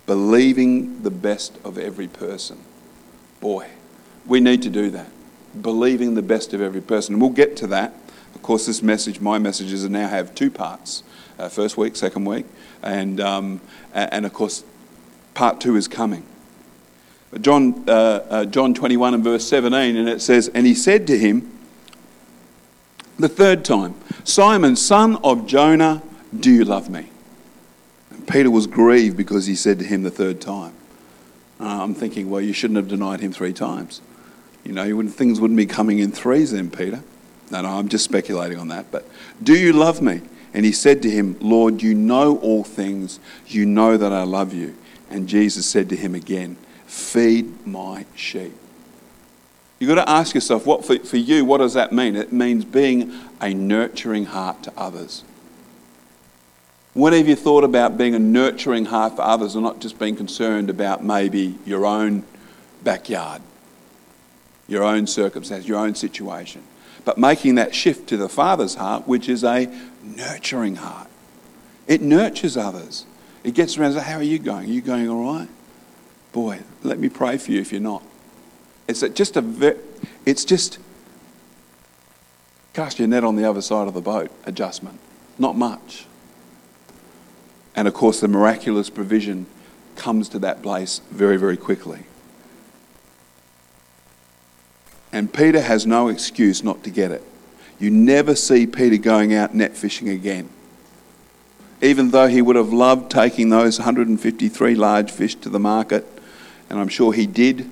believing 0.05 1.03
the 1.03 1.11
best 1.11 1.57
of 1.63 1.77
every 1.77 2.07
person. 2.07 2.57
Boy, 3.39 3.67
we 4.25 4.39
need 4.39 4.61
to 4.63 4.69
do 4.69 4.89
that. 4.91 5.07
Believing 5.61 6.15
the 6.15 6.21
best 6.21 6.53
of 6.53 6.61
every 6.61 6.81
person. 6.81 7.15
And 7.15 7.21
we'll 7.21 7.31
get 7.31 7.55
to 7.57 7.67
that. 7.67 7.93
Of 8.33 8.41
course, 8.41 8.65
this 8.65 8.81
message, 8.81 9.19
my 9.19 9.37
messages, 9.37 9.87
now 9.89 10.07
have 10.07 10.35
two 10.35 10.51
parts 10.51 11.03
uh, 11.39 11.49
first 11.49 11.77
week, 11.77 11.95
second 11.95 12.25
week, 12.25 12.45
and, 12.83 13.19
um, 13.19 13.61
and 13.93 14.25
of 14.25 14.33
course, 14.33 14.63
part 15.33 15.61
two 15.61 15.75
is 15.75 15.87
coming. 15.87 16.25
John, 17.41 17.83
uh, 17.87 17.91
uh, 17.91 18.45
John 18.45 18.73
21 18.73 19.13
and 19.15 19.23
verse 19.23 19.47
17, 19.47 19.97
and 19.97 20.07
it 20.07 20.21
says, 20.21 20.49
And 20.49 20.65
he 20.65 20.73
said 20.73 21.07
to 21.07 21.17
him, 21.17 21.51
the 23.17 23.29
third 23.29 23.63
time, 23.63 23.95
Simon, 24.23 24.75
son 24.75 25.17
of 25.23 25.45
Jonah, 25.45 26.01
do 26.37 26.51
you 26.51 26.65
love 26.65 26.89
me? 26.89 27.09
And 28.11 28.27
Peter 28.27 28.51
was 28.51 28.67
grieved 28.67 29.17
because 29.17 29.45
he 29.45 29.55
said 29.55 29.79
to 29.79 29.85
him 29.85 30.03
the 30.03 30.11
third 30.11 30.41
time. 30.41 30.73
Uh, 31.59 31.83
I'm 31.83 31.93
thinking, 31.93 32.29
well, 32.29 32.41
you 32.41 32.53
shouldn't 32.53 32.77
have 32.77 32.87
denied 32.87 33.21
him 33.21 33.31
three 33.31 33.53
times. 33.53 34.01
You 34.63 34.73
know, 34.73 34.83
you 34.83 34.97
wouldn't, 34.97 35.15
things 35.15 35.39
wouldn't 35.39 35.57
be 35.57 35.65
coming 35.65 35.99
in 35.99 36.11
threes 36.11 36.51
then, 36.51 36.69
Peter. 36.69 37.01
No, 37.51 37.61
no, 37.61 37.69
I'm 37.69 37.87
just 37.87 38.03
speculating 38.03 38.57
on 38.57 38.69
that. 38.69 38.91
But 38.91 39.07
do 39.41 39.57
you 39.57 39.71
love 39.71 40.01
me? 40.01 40.21
And 40.53 40.65
he 40.65 40.71
said 40.71 41.01
to 41.03 41.09
him, 41.09 41.37
Lord, 41.39 41.81
you 41.81 41.93
know 41.93 42.37
all 42.39 42.63
things. 42.63 43.19
You 43.45 43.65
know 43.65 43.97
that 43.97 44.11
I 44.11 44.23
love 44.23 44.53
you. 44.53 44.75
And 45.09 45.27
Jesus 45.27 45.65
said 45.65 45.89
to 45.89 45.95
him 45.95 46.15
again, 46.15 46.57
Feed 46.87 47.67
my 47.67 48.05
sheep. 48.15 48.53
You've 49.79 49.89
got 49.89 50.05
to 50.05 50.09
ask 50.09 50.33
yourself, 50.33 50.65
what 50.65 50.85
for, 50.85 50.97
for 50.99 51.17
you, 51.17 51.43
what 51.43 51.57
does 51.57 51.73
that 51.73 51.91
mean? 51.91 52.15
It 52.15 52.31
means 52.31 52.63
being 52.63 53.13
a 53.41 53.53
nurturing 53.53 54.25
heart 54.25 54.63
to 54.63 54.73
others. 54.77 55.23
When 56.93 57.11
have 57.11 57.27
you 57.27 57.35
thought 57.35 57.65
about 57.65 57.97
being 57.97 58.15
a 58.15 58.19
nurturing 58.19 58.85
heart 58.85 59.17
for 59.17 59.23
others 59.23 59.55
and 59.55 59.63
not 59.65 59.81
just 59.81 59.99
being 59.99 60.15
concerned 60.15 60.69
about 60.69 61.03
maybe 61.03 61.57
your 61.65 61.85
own 61.85 62.23
backyard, 62.85 63.41
your 64.67 64.83
own 64.83 65.05
circumstance, 65.05 65.67
your 65.67 65.77
own 65.77 65.93
situation? 65.95 66.63
But 67.03 67.17
making 67.17 67.55
that 67.55 67.75
shift 67.75 68.07
to 68.09 68.17
the 68.17 68.29
Father's 68.29 68.75
heart, 68.75 69.07
which 69.07 69.27
is 69.27 69.43
a 69.43 69.67
nurturing 70.03 70.77
heart. 70.77 71.09
It 71.85 72.01
nurtures 72.01 72.55
others. 72.55 73.05
It 73.43 73.53
gets 73.53 73.77
around 73.77 73.87
and 73.87 73.95
says, 73.95 74.07
How 74.07 74.17
are 74.17 74.23
you 74.23 74.39
going? 74.39 74.69
Are 74.69 74.73
you 74.73 74.81
going 74.81 75.09
all 75.09 75.33
right? 75.33 75.49
Boy, 76.31 76.61
let 76.81 76.97
me 76.97 77.09
pray 77.09 77.37
for 77.37 77.51
you 77.51 77.59
if 77.59 77.71
you're 77.71 77.81
not. 77.81 78.03
It's 78.87 79.01
just 79.01 79.35
a, 79.37 79.77
it's 80.25 80.45
just 80.45 80.79
cast 82.73 82.99
your 82.99 83.07
net 83.07 83.23
on 83.23 83.35
the 83.35 83.49
other 83.49 83.61
side 83.61 83.87
of 83.87 83.93
the 83.93 84.01
boat 84.01 84.29
adjustment. 84.45 84.99
Not 85.39 85.57
much. 85.57 86.05
And 87.75 87.87
of 87.87 87.93
course, 87.93 88.19
the 88.19 88.27
miraculous 88.27 88.89
provision 88.89 89.47
comes 89.95 90.29
to 90.29 90.39
that 90.39 90.61
place 90.61 91.01
very, 91.09 91.37
very 91.37 91.57
quickly. 91.57 92.03
And 95.11 95.33
Peter 95.33 95.61
has 95.61 95.85
no 95.85 96.09
excuse 96.09 96.63
not 96.63 96.83
to 96.83 96.89
get 96.89 97.11
it. 97.11 97.23
You 97.79 97.89
never 97.89 98.35
see 98.35 98.67
Peter 98.67 98.97
going 98.97 99.33
out 99.33 99.53
net 99.53 99.75
fishing 99.75 100.09
again. 100.09 100.49
Even 101.81 102.11
though 102.11 102.27
he 102.27 102.41
would 102.41 102.55
have 102.55 102.71
loved 102.71 103.11
taking 103.11 103.49
those 103.49 103.79
153 103.79 104.75
large 104.75 105.11
fish 105.11 105.35
to 105.35 105.49
the 105.49 105.59
market, 105.59 106.05
and 106.69 106.79
I'm 106.79 106.87
sure 106.87 107.13
he 107.13 107.27
did 107.27 107.69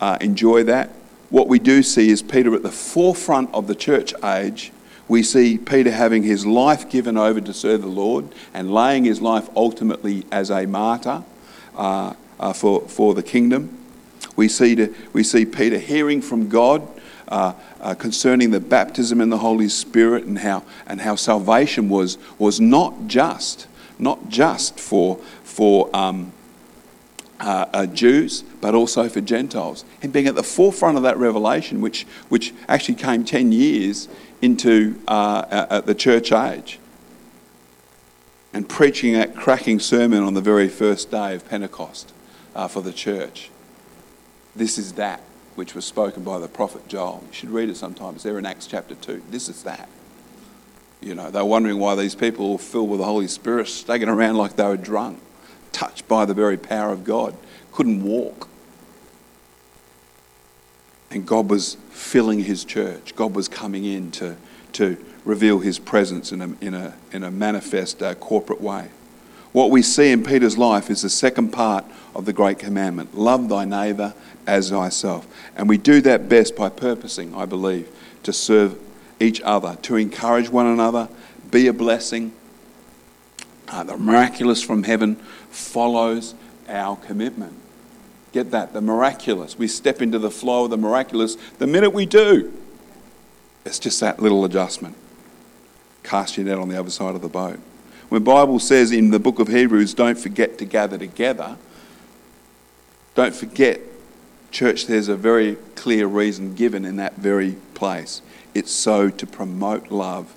uh, 0.00 0.18
enjoy 0.20 0.64
that, 0.64 0.90
what 1.30 1.48
we 1.48 1.58
do 1.58 1.82
see 1.82 2.08
is 2.08 2.22
Peter 2.22 2.54
at 2.54 2.62
the 2.62 2.70
forefront 2.70 3.52
of 3.52 3.66
the 3.66 3.74
church 3.74 4.14
age. 4.22 4.72
We 5.08 5.22
see 5.22 5.58
Peter 5.58 5.90
having 5.90 6.22
his 6.22 6.46
life 6.46 6.88
given 6.88 7.16
over 7.16 7.40
to 7.40 7.52
serve 7.52 7.82
the 7.82 7.88
Lord 7.88 8.28
and 8.54 8.72
laying 8.72 9.04
his 9.04 9.20
life 9.20 9.48
ultimately 9.56 10.24
as 10.30 10.50
a 10.50 10.66
martyr 10.66 11.24
uh, 11.76 12.14
uh, 12.38 12.52
for, 12.52 12.82
for 12.88 13.14
the 13.14 13.22
kingdom. 13.22 13.76
We 14.36 14.48
see, 14.48 14.74
to, 14.74 14.94
we 15.12 15.22
see 15.22 15.44
Peter 15.44 15.78
hearing 15.78 16.20
from 16.20 16.48
God 16.48 16.86
uh, 17.28 17.54
uh, 17.80 17.94
concerning 17.94 18.50
the 18.50 18.60
baptism 18.60 19.20
in 19.20 19.30
the 19.30 19.38
Holy 19.38 19.68
Spirit 19.68 20.24
and 20.24 20.38
how, 20.38 20.64
and 20.86 21.00
how 21.00 21.16
salvation 21.16 21.88
was, 21.88 22.18
was 22.38 22.60
not 22.60 23.06
just, 23.06 23.66
not 23.98 24.28
just 24.28 24.78
for, 24.78 25.16
for 25.42 25.94
um, 25.94 26.32
uh, 27.40 27.66
uh, 27.72 27.86
Jews, 27.86 28.42
but 28.60 28.74
also 28.74 29.08
for 29.08 29.20
Gentiles. 29.20 29.84
And 30.02 30.12
being 30.12 30.26
at 30.26 30.34
the 30.34 30.42
forefront 30.42 30.96
of 30.96 31.02
that 31.02 31.16
revelation, 31.18 31.80
which, 31.80 32.04
which 32.28 32.54
actually 32.68 32.94
came 32.96 33.24
10 33.24 33.52
years 33.52 34.08
into 34.42 35.00
uh, 35.08 35.80
the 35.80 35.94
church 35.94 36.32
age. 36.32 36.78
And 38.52 38.68
preaching 38.68 39.12
that 39.14 39.36
cracking 39.36 39.80
sermon 39.80 40.22
on 40.22 40.34
the 40.34 40.40
very 40.40 40.68
first 40.68 41.10
day 41.10 41.34
of 41.34 41.46
Pentecost 41.48 42.12
uh, 42.54 42.68
for 42.68 42.80
the 42.80 42.92
church. 42.92 43.50
This 44.54 44.78
is 44.78 44.94
that 44.94 45.20
which 45.56 45.74
was 45.74 45.84
spoken 45.84 46.22
by 46.22 46.38
the 46.38 46.48
prophet 46.48 46.86
Joel. 46.86 47.22
You 47.26 47.32
should 47.32 47.50
read 47.50 47.68
it 47.68 47.76
sometimes. 47.76 48.22
There 48.22 48.38
in 48.38 48.46
Acts 48.46 48.66
chapter 48.66 48.94
2. 48.94 49.22
This 49.30 49.48
is 49.48 49.62
that. 49.64 49.88
You 51.00 51.14
know, 51.14 51.30
they're 51.30 51.44
wondering 51.44 51.78
why 51.78 51.94
these 51.94 52.14
people 52.14 52.56
filled 52.58 52.90
with 52.90 53.00
the 53.00 53.04
Holy 53.04 53.26
Spirit, 53.26 53.68
staggering 53.68 54.10
around 54.10 54.36
like 54.36 54.56
they 54.56 54.64
were 54.64 54.76
drunk 54.76 55.20
touched 55.72 56.08
by 56.08 56.24
the 56.24 56.34
very 56.34 56.56
power 56.56 56.92
of 56.92 57.04
God, 57.04 57.36
couldn't 57.72 58.02
walk. 58.02 58.48
And 61.10 61.26
God 61.26 61.48
was 61.50 61.76
filling 61.90 62.40
his 62.40 62.64
church. 62.64 63.14
God 63.16 63.34
was 63.34 63.48
coming 63.48 63.84
in 63.84 64.10
to, 64.12 64.36
to 64.74 64.96
reveal 65.24 65.60
his 65.60 65.78
presence 65.78 66.32
in 66.32 66.42
a, 66.42 66.54
in 66.60 66.74
a, 66.74 66.94
in 67.12 67.22
a 67.22 67.30
manifest 67.30 68.02
uh, 68.02 68.14
corporate 68.14 68.60
way. 68.60 68.88
What 69.52 69.70
we 69.70 69.80
see 69.80 70.12
in 70.12 70.22
Peter's 70.22 70.58
life 70.58 70.90
is 70.90 71.02
the 71.02 71.08
second 71.08 71.50
part 71.50 71.84
of 72.14 72.26
the 72.26 72.32
great 72.32 72.58
commandment 72.58 73.16
love 73.16 73.48
thy 73.48 73.64
neighbour 73.64 74.14
as 74.46 74.70
thyself. 74.70 75.26
And 75.56 75.68
we 75.68 75.78
do 75.78 76.00
that 76.02 76.28
best 76.28 76.56
by 76.56 76.68
purposing, 76.68 77.34
I 77.34 77.46
believe, 77.46 77.88
to 78.24 78.32
serve 78.32 78.78
each 79.18 79.40
other, 79.40 79.78
to 79.82 79.96
encourage 79.96 80.50
one 80.50 80.66
another, 80.66 81.08
be 81.50 81.68
a 81.68 81.72
blessing. 81.72 82.32
Uh, 83.68 83.82
the 83.84 83.96
miraculous 83.96 84.62
from 84.62 84.84
heaven 84.84 85.16
follows 85.50 86.34
our 86.68 86.96
commitment. 86.96 87.54
Get 88.32 88.50
that? 88.50 88.72
The 88.72 88.80
miraculous. 88.80 89.58
We 89.58 89.66
step 89.66 90.02
into 90.02 90.18
the 90.18 90.30
flow 90.30 90.64
of 90.64 90.70
the 90.70 90.76
miraculous 90.76 91.36
the 91.58 91.66
minute 91.66 91.92
we 91.92 92.06
do. 92.06 92.52
It's 93.64 93.78
just 93.78 93.98
that 94.00 94.20
little 94.20 94.44
adjustment. 94.44 94.94
Cast 96.02 96.36
your 96.36 96.46
net 96.46 96.58
on 96.58 96.68
the 96.68 96.78
other 96.78 96.90
side 96.90 97.14
of 97.14 97.22
the 97.22 97.28
boat. 97.28 97.58
When 98.08 98.22
the 98.22 98.30
Bible 98.30 98.60
says 98.60 98.92
in 98.92 99.10
the 99.10 99.18
book 99.18 99.40
of 99.40 99.48
Hebrews, 99.48 99.94
don't 99.94 100.18
forget 100.18 100.58
to 100.58 100.64
gather 100.64 100.96
together, 100.96 101.56
don't 103.16 103.34
forget, 103.34 103.80
church, 104.52 104.86
there's 104.86 105.08
a 105.08 105.16
very 105.16 105.56
clear 105.74 106.06
reason 106.06 106.54
given 106.54 106.84
in 106.84 106.96
that 106.96 107.16
very 107.16 107.56
place. 107.74 108.22
It's 108.54 108.70
so 108.70 109.10
to 109.10 109.26
promote 109.26 109.90
love 109.90 110.34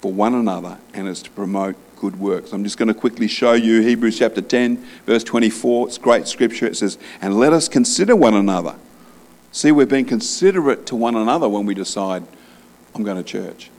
for 0.00 0.12
one 0.12 0.34
another 0.34 0.78
and 0.94 1.08
it's 1.08 1.22
to 1.22 1.30
promote 1.30 1.76
good 2.00 2.18
works. 2.18 2.52
I'm 2.52 2.64
just 2.64 2.78
going 2.78 2.88
to 2.88 2.94
quickly 2.94 3.28
show 3.28 3.52
you 3.52 3.82
Hebrews 3.82 4.18
chapter 4.18 4.40
10, 4.40 4.78
verse 5.04 5.22
24. 5.22 5.88
It's 5.88 5.98
great 5.98 6.26
scripture. 6.26 6.66
It 6.66 6.76
says, 6.76 6.96
And 7.20 7.38
let 7.38 7.52
us 7.52 7.68
consider 7.68 8.16
one 8.16 8.32
another. 8.32 8.74
See, 9.52 9.70
we're 9.70 9.84
being 9.84 10.06
considerate 10.06 10.86
to 10.86 10.96
one 10.96 11.14
another 11.14 11.46
when 11.48 11.66
we 11.66 11.74
decide, 11.74 12.24
I'm 12.94 13.02
going 13.02 13.18
to 13.18 13.22
church. 13.22 13.70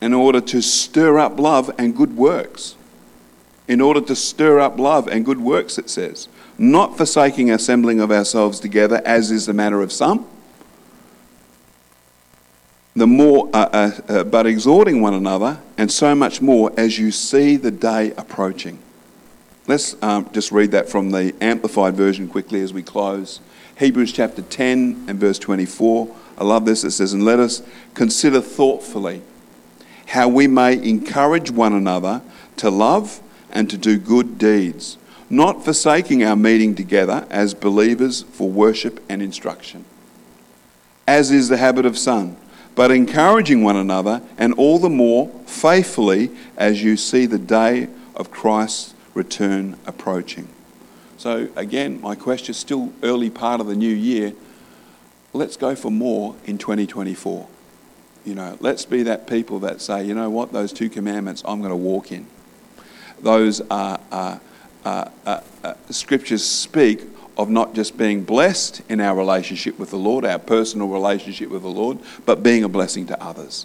In 0.00 0.14
order 0.14 0.40
to 0.40 0.62
stir 0.62 1.18
up 1.18 1.38
love 1.38 1.70
and 1.78 1.94
good 1.94 2.16
works. 2.16 2.76
In 3.66 3.82
order 3.82 4.00
to 4.00 4.16
stir 4.16 4.58
up 4.58 4.78
love 4.78 5.06
and 5.06 5.26
good 5.26 5.40
works, 5.40 5.76
it 5.76 5.90
says. 5.90 6.28
Not 6.56 6.96
forsaking 6.96 7.50
assembling 7.50 8.00
of 8.00 8.10
ourselves 8.10 8.58
together, 8.58 9.02
as 9.04 9.30
is 9.30 9.44
the 9.44 9.52
manner 9.52 9.82
of 9.82 9.92
some 9.92 10.26
the 12.98 13.06
more, 13.06 13.48
uh, 13.52 13.68
uh, 13.72 13.90
uh, 14.08 14.24
but 14.24 14.46
exhorting 14.46 15.00
one 15.00 15.14
another, 15.14 15.60
and 15.76 15.90
so 15.90 16.14
much 16.14 16.40
more 16.40 16.72
as 16.76 16.98
you 16.98 17.10
see 17.10 17.56
the 17.56 17.70
day 17.70 18.12
approaching. 18.16 18.78
Let's 19.66 20.00
um, 20.02 20.28
just 20.32 20.50
read 20.50 20.70
that 20.72 20.88
from 20.88 21.10
the 21.10 21.34
Amplified 21.40 21.94
Version 21.94 22.28
quickly 22.28 22.60
as 22.60 22.72
we 22.72 22.82
close. 22.82 23.40
Hebrews 23.78 24.12
chapter 24.12 24.42
10 24.42 25.04
and 25.08 25.20
verse 25.20 25.38
24. 25.38 26.14
I 26.38 26.44
love 26.44 26.64
this. 26.64 26.84
It 26.84 26.92
says, 26.92 27.12
And 27.12 27.24
let 27.24 27.38
us 27.38 27.62
consider 27.94 28.40
thoughtfully 28.40 29.22
how 30.06 30.28
we 30.28 30.46
may 30.46 30.72
encourage 30.82 31.50
one 31.50 31.74
another 31.74 32.22
to 32.56 32.70
love 32.70 33.20
and 33.50 33.68
to 33.70 33.76
do 33.76 33.98
good 33.98 34.38
deeds, 34.38 34.96
not 35.28 35.64
forsaking 35.64 36.24
our 36.24 36.36
meeting 36.36 36.74
together 36.74 37.26
as 37.28 37.54
believers 37.54 38.22
for 38.22 38.48
worship 38.48 39.04
and 39.08 39.20
instruction, 39.20 39.84
as 41.06 41.30
is 41.30 41.48
the 41.48 41.58
habit 41.58 41.84
of 41.84 41.98
some 41.98 42.36
but 42.78 42.92
encouraging 42.92 43.64
one 43.64 43.74
another, 43.74 44.22
and 44.38 44.54
all 44.54 44.78
the 44.78 44.88
more 44.88 45.28
faithfully 45.46 46.30
as 46.56 46.80
you 46.80 46.96
see 46.96 47.26
the 47.26 47.36
day 47.36 47.88
of 48.14 48.30
Christ's 48.30 48.94
return 49.14 49.76
approaching. 49.84 50.46
So, 51.16 51.48
again, 51.56 52.00
my 52.00 52.14
question 52.14 52.52
is 52.52 52.56
still 52.56 52.92
early 53.02 53.30
part 53.30 53.60
of 53.60 53.66
the 53.66 53.74
new 53.74 53.92
year. 53.92 54.32
Let's 55.32 55.56
go 55.56 55.74
for 55.74 55.90
more 55.90 56.36
in 56.44 56.56
2024. 56.56 57.48
You 58.24 58.34
know, 58.36 58.56
let's 58.60 58.84
be 58.84 59.02
that 59.02 59.26
people 59.26 59.58
that 59.58 59.80
say, 59.80 60.04
you 60.04 60.14
know 60.14 60.30
what, 60.30 60.52
those 60.52 60.72
two 60.72 60.88
commandments 60.88 61.42
I'm 61.44 61.58
going 61.58 61.70
to 61.70 61.76
walk 61.76 62.12
in. 62.12 62.28
Those 63.20 63.60
are, 63.72 63.98
uh, 64.12 64.38
uh, 64.84 65.10
uh, 65.26 65.74
scriptures 65.90 66.44
speak 66.44 67.00
of 67.38 67.48
not 67.48 67.72
just 67.72 67.96
being 67.96 68.24
blessed 68.24 68.82
in 68.88 69.00
our 69.00 69.16
relationship 69.16 69.78
with 69.78 69.90
the 69.90 69.96
Lord, 69.96 70.24
our 70.24 70.40
personal 70.40 70.88
relationship 70.88 71.48
with 71.50 71.62
the 71.62 71.68
Lord, 71.68 71.98
but 72.26 72.42
being 72.42 72.64
a 72.64 72.68
blessing 72.68 73.06
to 73.06 73.22
others. 73.22 73.64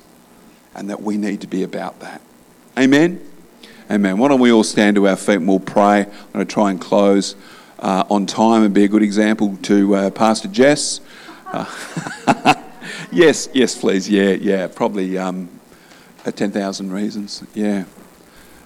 And 0.75 0.89
that 0.91 1.01
we 1.01 1.17
need 1.17 1.41
to 1.41 1.47
be 1.47 1.63
about 1.63 1.99
that. 1.99 2.21
Amen? 2.77 3.19
Amen. 3.89 4.17
Why 4.17 4.27
don't 4.27 4.39
we 4.39 4.51
all 4.51 4.63
stand 4.63 4.95
to 4.95 5.07
our 5.07 5.15
feet 5.15 5.37
and 5.37 5.47
we'll 5.47 5.59
pray? 5.59 6.01
I'm 6.01 6.31
going 6.33 6.45
to 6.45 6.53
try 6.53 6.69
and 6.69 6.79
close 6.79 7.35
uh, 7.79 8.03
on 8.09 8.27
time 8.27 8.63
and 8.63 8.73
be 8.73 8.83
a 8.83 8.87
good 8.87 9.03
example 9.03 9.57
to 9.63 9.95
uh, 9.95 10.09
Pastor 10.11 10.47
Jess. 10.47 11.01
Uh, 11.47 11.65
yes, 13.11 13.49
yes, 13.53 13.77
please. 13.77 14.07
Yeah, 14.09 14.31
yeah. 14.31 14.67
Probably 14.67 15.17
um, 15.17 15.49
10,000 16.23 16.91
reasons. 16.91 17.43
Yeah. 17.53 17.85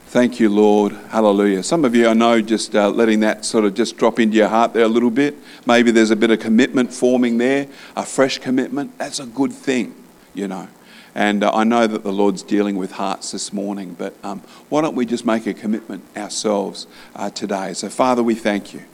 Thank 0.10 0.40
you, 0.40 0.48
Lord. 0.48 0.94
Hallelujah. 1.10 1.62
Some 1.64 1.84
of 1.84 1.94
you, 1.94 2.08
I 2.08 2.14
know, 2.14 2.40
just 2.40 2.74
uh, 2.74 2.90
letting 2.90 3.20
that 3.20 3.44
sort 3.44 3.66
of 3.66 3.74
just 3.74 3.98
drop 3.98 4.22
into 4.22 4.38
your 4.38 4.48
heart 4.48 4.72
there 4.72 4.86
a 4.86 4.88
little 4.88 5.12
bit. 5.12 5.36
Maybe 5.66 5.92
there's 5.92 6.12
a 6.12 6.16
bit 6.16 6.32
of 6.32 6.40
commitment 6.40 6.94
forming 6.94 7.38
there, 7.38 7.68
a 7.94 8.06
fresh 8.06 8.38
commitment. 8.40 8.98
That's 8.98 9.20
a 9.20 9.26
good 9.26 9.52
thing, 9.52 9.94
you 10.34 10.48
know. 10.48 10.70
And 11.14 11.44
uh, 11.44 11.52
I 11.54 11.66
know 11.66 11.88
that 11.88 12.04
the 12.04 12.14
Lord's 12.14 12.42
dealing 12.42 12.78
with 12.78 12.94
hearts 12.94 13.32
this 13.32 13.52
morning, 13.52 13.98
but 14.00 14.16
um, 14.24 14.40
why 14.70 14.80
don't 14.80 14.96
we 14.96 15.06
just 15.06 15.26
make 15.26 15.46
a 15.46 15.54
commitment 15.54 16.06
ourselves 16.16 16.88
uh, 17.14 17.30
today? 17.30 17.74
So, 17.74 17.90
Father, 17.90 18.24
we 18.24 18.34
thank 18.34 18.74
you. 18.74 18.86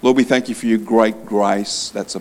Lord, 0.00 0.16
we 0.16 0.24
thank 0.24 0.48
you 0.48 0.54
for 0.54 0.64
your 0.64 0.78
great 0.78 1.26
grace 1.26 1.90
that's 1.90 2.16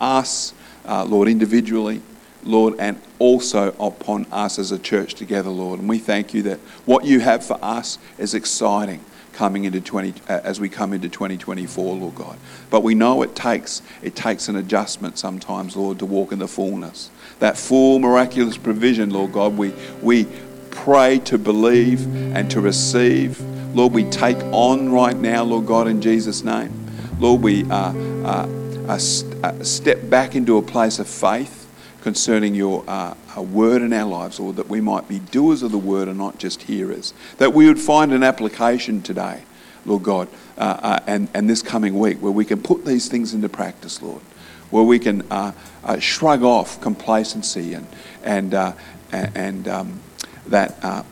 us, 0.00 0.54
uh, 0.86 1.04
Lord, 1.04 1.26
individually. 1.26 2.02
Lord, 2.44 2.74
and 2.78 3.00
also 3.18 3.72
upon 3.80 4.26
us 4.30 4.58
as 4.58 4.72
a 4.72 4.78
church 4.78 5.14
together, 5.14 5.50
Lord. 5.50 5.80
And 5.80 5.88
we 5.88 5.98
thank 5.98 6.32
you 6.34 6.42
that 6.42 6.58
what 6.86 7.04
you 7.04 7.20
have 7.20 7.44
for 7.44 7.58
us 7.62 7.98
is 8.16 8.34
exciting 8.34 9.04
coming 9.38 9.62
into 9.62 9.80
20 9.80 10.14
uh, 10.28 10.40
as 10.42 10.58
we 10.58 10.68
come 10.68 10.92
into 10.92 11.08
2024 11.08 11.94
lord 11.94 12.14
god. 12.16 12.36
But 12.70 12.82
we 12.82 12.96
know 12.96 13.22
it 13.22 13.36
takes 13.36 13.82
it 14.02 14.16
takes 14.16 14.48
an 14.48 14.56
adjustment 14.56 15.16
sometimes 15.16 15.76
lord 15.76 16.00
to 16.00 16.06
walk 16.06 16.32
in 16.32 16.40
the 16.40 16.48
fullness. 16.48 17.08
That 17.38 17.56
full 17.56 18.00
miraculous 18.00 18.56
provision 18.56 19.10
lord 19.10 19.32
god 19.32 19.56
we 19.56 19.72
we 20.02 20.26
pray 20.72 21.20
to 21.20 21.38
believe 21.38 22.04
and 22.34 22.50
to 22.50 22.60
receive. 22.60 23.40
Lord 23.76 23.92
we 23.92 24.10
take 24.10 24.38
on 24.50 24.90
right 24.90 25.16
now 25.16 25.44
lord 25.44 25.66
god 25.66 25.86
in 25.86 26.02
jesus 26.02 26.42
name. 26.42 26.72
Lord 27.20 27.40
we 27.40 27.62
uh, 27.70 27.92
uh, 28.24 28.48
uh, 28.88 28.98
step 28.98 30.10
back 30.10 30.34
into 30.34 30.56
a 30.58 30.62
place 30.62 30.98
of 30.98 31.06
faith 31.06 31.57
concerning 32.02 32.54
your 32.54 32.84
uh, 32.88 33.14
word 33.36 33.82
in 33.82 33.92
our 33.92 34.08
lives, 34.08 34.38
Lord, 34.40 34.56
that 34.56 34.68
we 34.68 34.80
might 34.80 35.08
be 35.08 35.18
doers 35.18 35.62
of 35.62 35.72
the 35.72 35.78
word 35.78 36.08
and 36.08 36.18
not 36.18 36.38
just 36.38 36.62
hearers. 36.62 37.12
That 37.38 37.52
we 37.52 37.66
would 37.66 37.80
find 37.80 38.12
an 38.12 38.22
application 38.22 39.02
today, 39.02 39.42
Lord 39.84 40.02
God, 40.02 40.28
uh, 40.56 40.78
uh, 40.82 41.00
and, 41.06 41.28
and 41.34 41.48
this 41.48 41.62
coming 41.62 41.98
week 41.98 42.18
where 42.18 42.32
we 42.32 42.44
can 42.44 42.62
put 42.62 42.84
these 42.84 43.08
things 43.08 43.34
into 43.34 43.48
practice, 43.48 44.00
Lord. 44.02 44.22
where 44.70 44.84
we 44.84 44.98
can 44.98 45.22
uh, 45.30 45.52
uh, 45.84 45.98
shrug 45.98 46.42
off 46.42 46.80
complacency 46.80 47.74
and, 47.74 47.86
and, 48.22 48.54
uh, 48.54 48.72
and 49.12 49.66
um, 49.68 50.00
that 50.46 51.04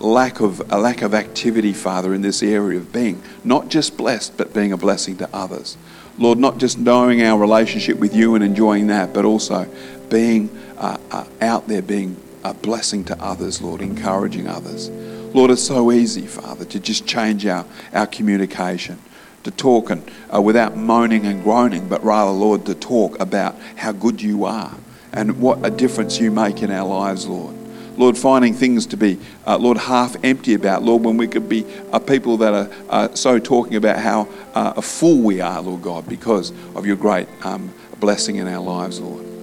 lack, 0.00 0.40
of, 0.40 0.72
a 0.72 0.78
lack 0.78 1.02
of 1.02 1.14
activity, 1.14 1.72
Father, 1.72 2.14
in 2.14 2.22
this 2.22 2.42
area 2.42 2.78
of 2.78 2.92
being 2.92 3.22
not 3.42 3.68
just 3.68 3.96
blessed, 3.96 4.36
but 4.36 4.54
being 4.54 4.72
a 4.72 4.76
blessing 4.76 5.16
to 5.18 5.28
others. 5.32 5.76
Lord, 6.16 6.38
not 6.38 6.58
just 6.58 6.78
knowing 6.78 7.22
our 7.22 7.38
relationship 7.38 7.98
with 7.98 8.14
you 8.14 8.36
and 8.36 8.44
enjoying 8.44 8.86
that, 8.86 9.12
but 9.12 9.24
also 9.24 9.68
being 10.08 10.50
uh, 10.76 10.98
uh, 11.10 11.26
out 11.40 11.68
there, 11.68 11.82
being 11.82 12.16
a 12.44 12.54
blessing 12.54 13.04
to 13.04 13.22
others, 13.22 13.62
Lord, 13.62 13.80
encouraging 13.80 14.46
others. 14.46 14.90
Lord, 15.34 15.50
it's 15.50 15.62
so 15.62 15.90
easy, 15.90 16.26
Father, 16.26 16.64
to 16.66 16.78
just 16.78 17.06
change 17.06 17.46
our, 17.46 17.64
our 17.92 18.06
communication, 18.06 18.98
to 19.42 19.50
talk 19.50 19.90
and, 19.90 20.08
uh, 20.32 20.40
without 20.40 20.76
moaning 20.76 21.26
and 21.26 21.42
groaning, 21.42 21.88
but 21.88 22.04
rather, 22.04 22.30
Lord, 22.30 22.66
to 22.66 22.74
talk 22.74 23.18
about 23.18 23.56
how 23.76 23.92
good 23.92 24.22
you 24.22 24.44
are 24.44 24.74
and 25.12 25.40
what 25.40 25.64
a 25.64 25.70
difference 25.70 26.20
you 26.20 26.30
make 26.30 26.62
in 26.62 26.70
our 26.70 26.86
lives, 26.86 27.26
Lord. 27.26 27.56
Lord, 27.96 28.18
finding 28.18 28.54
things 28.54 28.86
to 28.86 28.96
be, 28.96 29.18
uh, 29.46 29.56
Lord, 29.56 29.78
half 29.78 30.16
empty 30.24 30.54
about. 30.54 30.82
Lord, 30.82 31.04
when 31.04 31.16
we 31.16 31.28
could 31.28 31.48
be 31.48 31.64
a 31.92 32.00
people 32.00 32.36
that 32.38 32.52
are 32.52 32.70
uh, 32.90 33.14
so 33.14 33.38
talking 33.38 33.76
about 33.76 33.98
how 33.98 34.28
uh, 34.54 34.80
full 34.80 35.18
we 35.18 35.40
are, 35.40 35.60
Lord 35.62 35.82
God, 35.82 36.08
because 36.08 36.52
of 36.74 36.86
your 36.86 36.96
great 36.96 37.28
um, 37.44 37.72
blessing 38.00 38.36
in 38.36 38.48
our 38.48 38.62
lives, 38.62 39.00
Lord. 39.00 39.33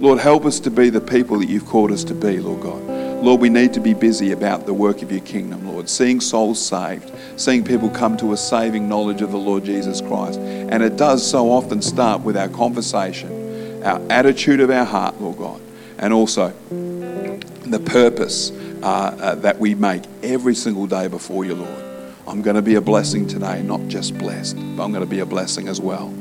Lord, 0.00 0.18
help 0.18 0.46
us 0.46 0.58
to 0.60 0.70
be 0.70 0.88
the 0.88 1.00
people 1.00 1.38
that 1.40 1.50
you've 1.50 1.66
called 1.66 1.92
us 1.92 2.04
to 2.04 2.14
be, 2.14 2.40
Lord 2.40 2.62
God. 2.62 2.82
Lord, 3.22 3.42
we 3.42 3.50
need 3.50 3.74
to 3.74 3.80
be 3.80 3.92
busy 3.92 4.32
about 4.32 4.64
the 4.64 4.72
work 4.72 5.02
of 5.02 5.12
your 5.12 5.20
kingdom, 5.20 5.68
Lord, 5.68 5.90
seeing 5.90 6.20
souls 6.20 6.58
saved, 6.58 7.12
seeing 7.36 7.62
people 7.62 7.90
come 7.90 8.16
to 8.16 8.32
a 8.32 8.36
saving 8.36 8.88
knowledge 8.88 9.20
of 9.20 9.30
the 9.30 9.38
Lord 9.38 9.62
Jesus 9.62 10.00
Christ. 10.00 10.40
And 10.40 10.82
it 10.82 10.96
does 10.96 11.28
so 11.28 11.50
often 11.50 11.82
start 11.82 12.22
with 12.22 12.34
our 12.34 12.48
conversation, 12.48 13.82
our 13.84 14.00
attitude 14.08 14.60
of 14.60 14.70
our 14.70 14.86
heart, 14.86 15.20
Lord 15.20 15.36
God, 15.36 15.60
and 15.98 16.14
also 16.14 16.48
the 16.70 17.82
purpose 17.84 18.52
uh, 18.82 18.86
uh, 19.20 19.34
that 19.36 19.58
we 19.58 19.74
make 19.74 20.04
every 20.22 20.54
single 20.54 20.86
day 20.86 21.08
before 21.08 21.44
you, 21.44 21.56
Lord. 21.56 21.84
I'm 22.26 22.40
going 22.40 22.56
to 22.56 22.62
be 22.62 22.76
a 22.76 22.80
blessing 22.80 23.26
today, 23.26 23.62
not 23.62 23.86
just 23.88 24.16
blessed, 24.16 24.56
but 24.56 24.82
I'm 24.82 24.92
going 24.92 25.04
to 25.04 25.10
be 25.10 25.20
a 25.20 25.26
blessing 25.26 25.68
as 25.68 25.78
well. 25.78 26.14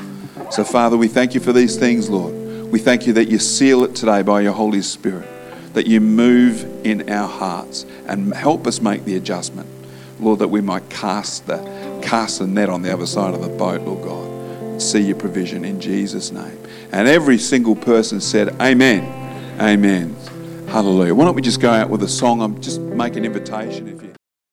So, 0.52 0.66
Father, 0.66 0.98
we 0.98 1.08
thank 1.08 1.34
you 1.34 1.40
for 1.40 1.54
these 1.54 1.78
things, 1.78 2.10
Lord. 2.10 2.39
We 2.72 2.78
thank 2.78 3.08
you 3.08 3.14
that 3.14 3.30
you 3.30 3.40
seal 3.40 3.84
it 3.84 3.96
today 3.96 4.22
by 4.22 4.42
your 4.42 4.54
Holy 4.54 4.84
Spirit, 4.84 5.28
that 5.74 5.88
you 5.88 6.00
move 6.00 6.86
in 6.86 7.10
our 7.10 7.28
hearts 7.28 7.84
and 8.06 8.32
help 8.34 8.68
us 8.68 8.80
make 8.80 9.06
the 9.06 9.16
adjustment, 9.16 9.68
Lord, 10.20 10.38
that 10.40 10.50
we 10.50 10.62
might 10.62 10.88
cast 10.88 11.48
the, 11.48 11.58
cast 12.04 12.38
the 12.38 12.46
net 12.46 12.70
on 12.70 12.84
the 12.84 12.94
other 12.94 13.08
side 13.08 13.34
of 13.34 13.42
the 13.42 13.50
boat, 13.50 13.82
Lord 13.82 14.04
God. 14.04 14.82
See 14.82 15.02
your 15.02 15.18
provision 15.18 15.66
in 15.66 15.82
Jesus' 15.82 16.32
name. 16.32 16.60
And 16.92 17.08
every 17.08 17.40
single 17.40 17.76
person 17.76 18.22
said, 18.22 18.50
Amen. 18.62 19.04
Amen. 19.60 20.16
Hallelujah. 20.68 21.16
Why 21.16 21.26
don't 21.26 21.36
we 21.36 21.42
just 21.42 21.60
go 21.60 21.72
out 21.72 21.90
with 21.90 22.04
a 22.04 22.08
song? 22.08 22.40
I'm 22.42 22.62
just 22.62 22.80
make 22.80 23.16
an 23.16 23.26
invitation 23.26 23.88
if 23.88 24.04
you 24.04 24.09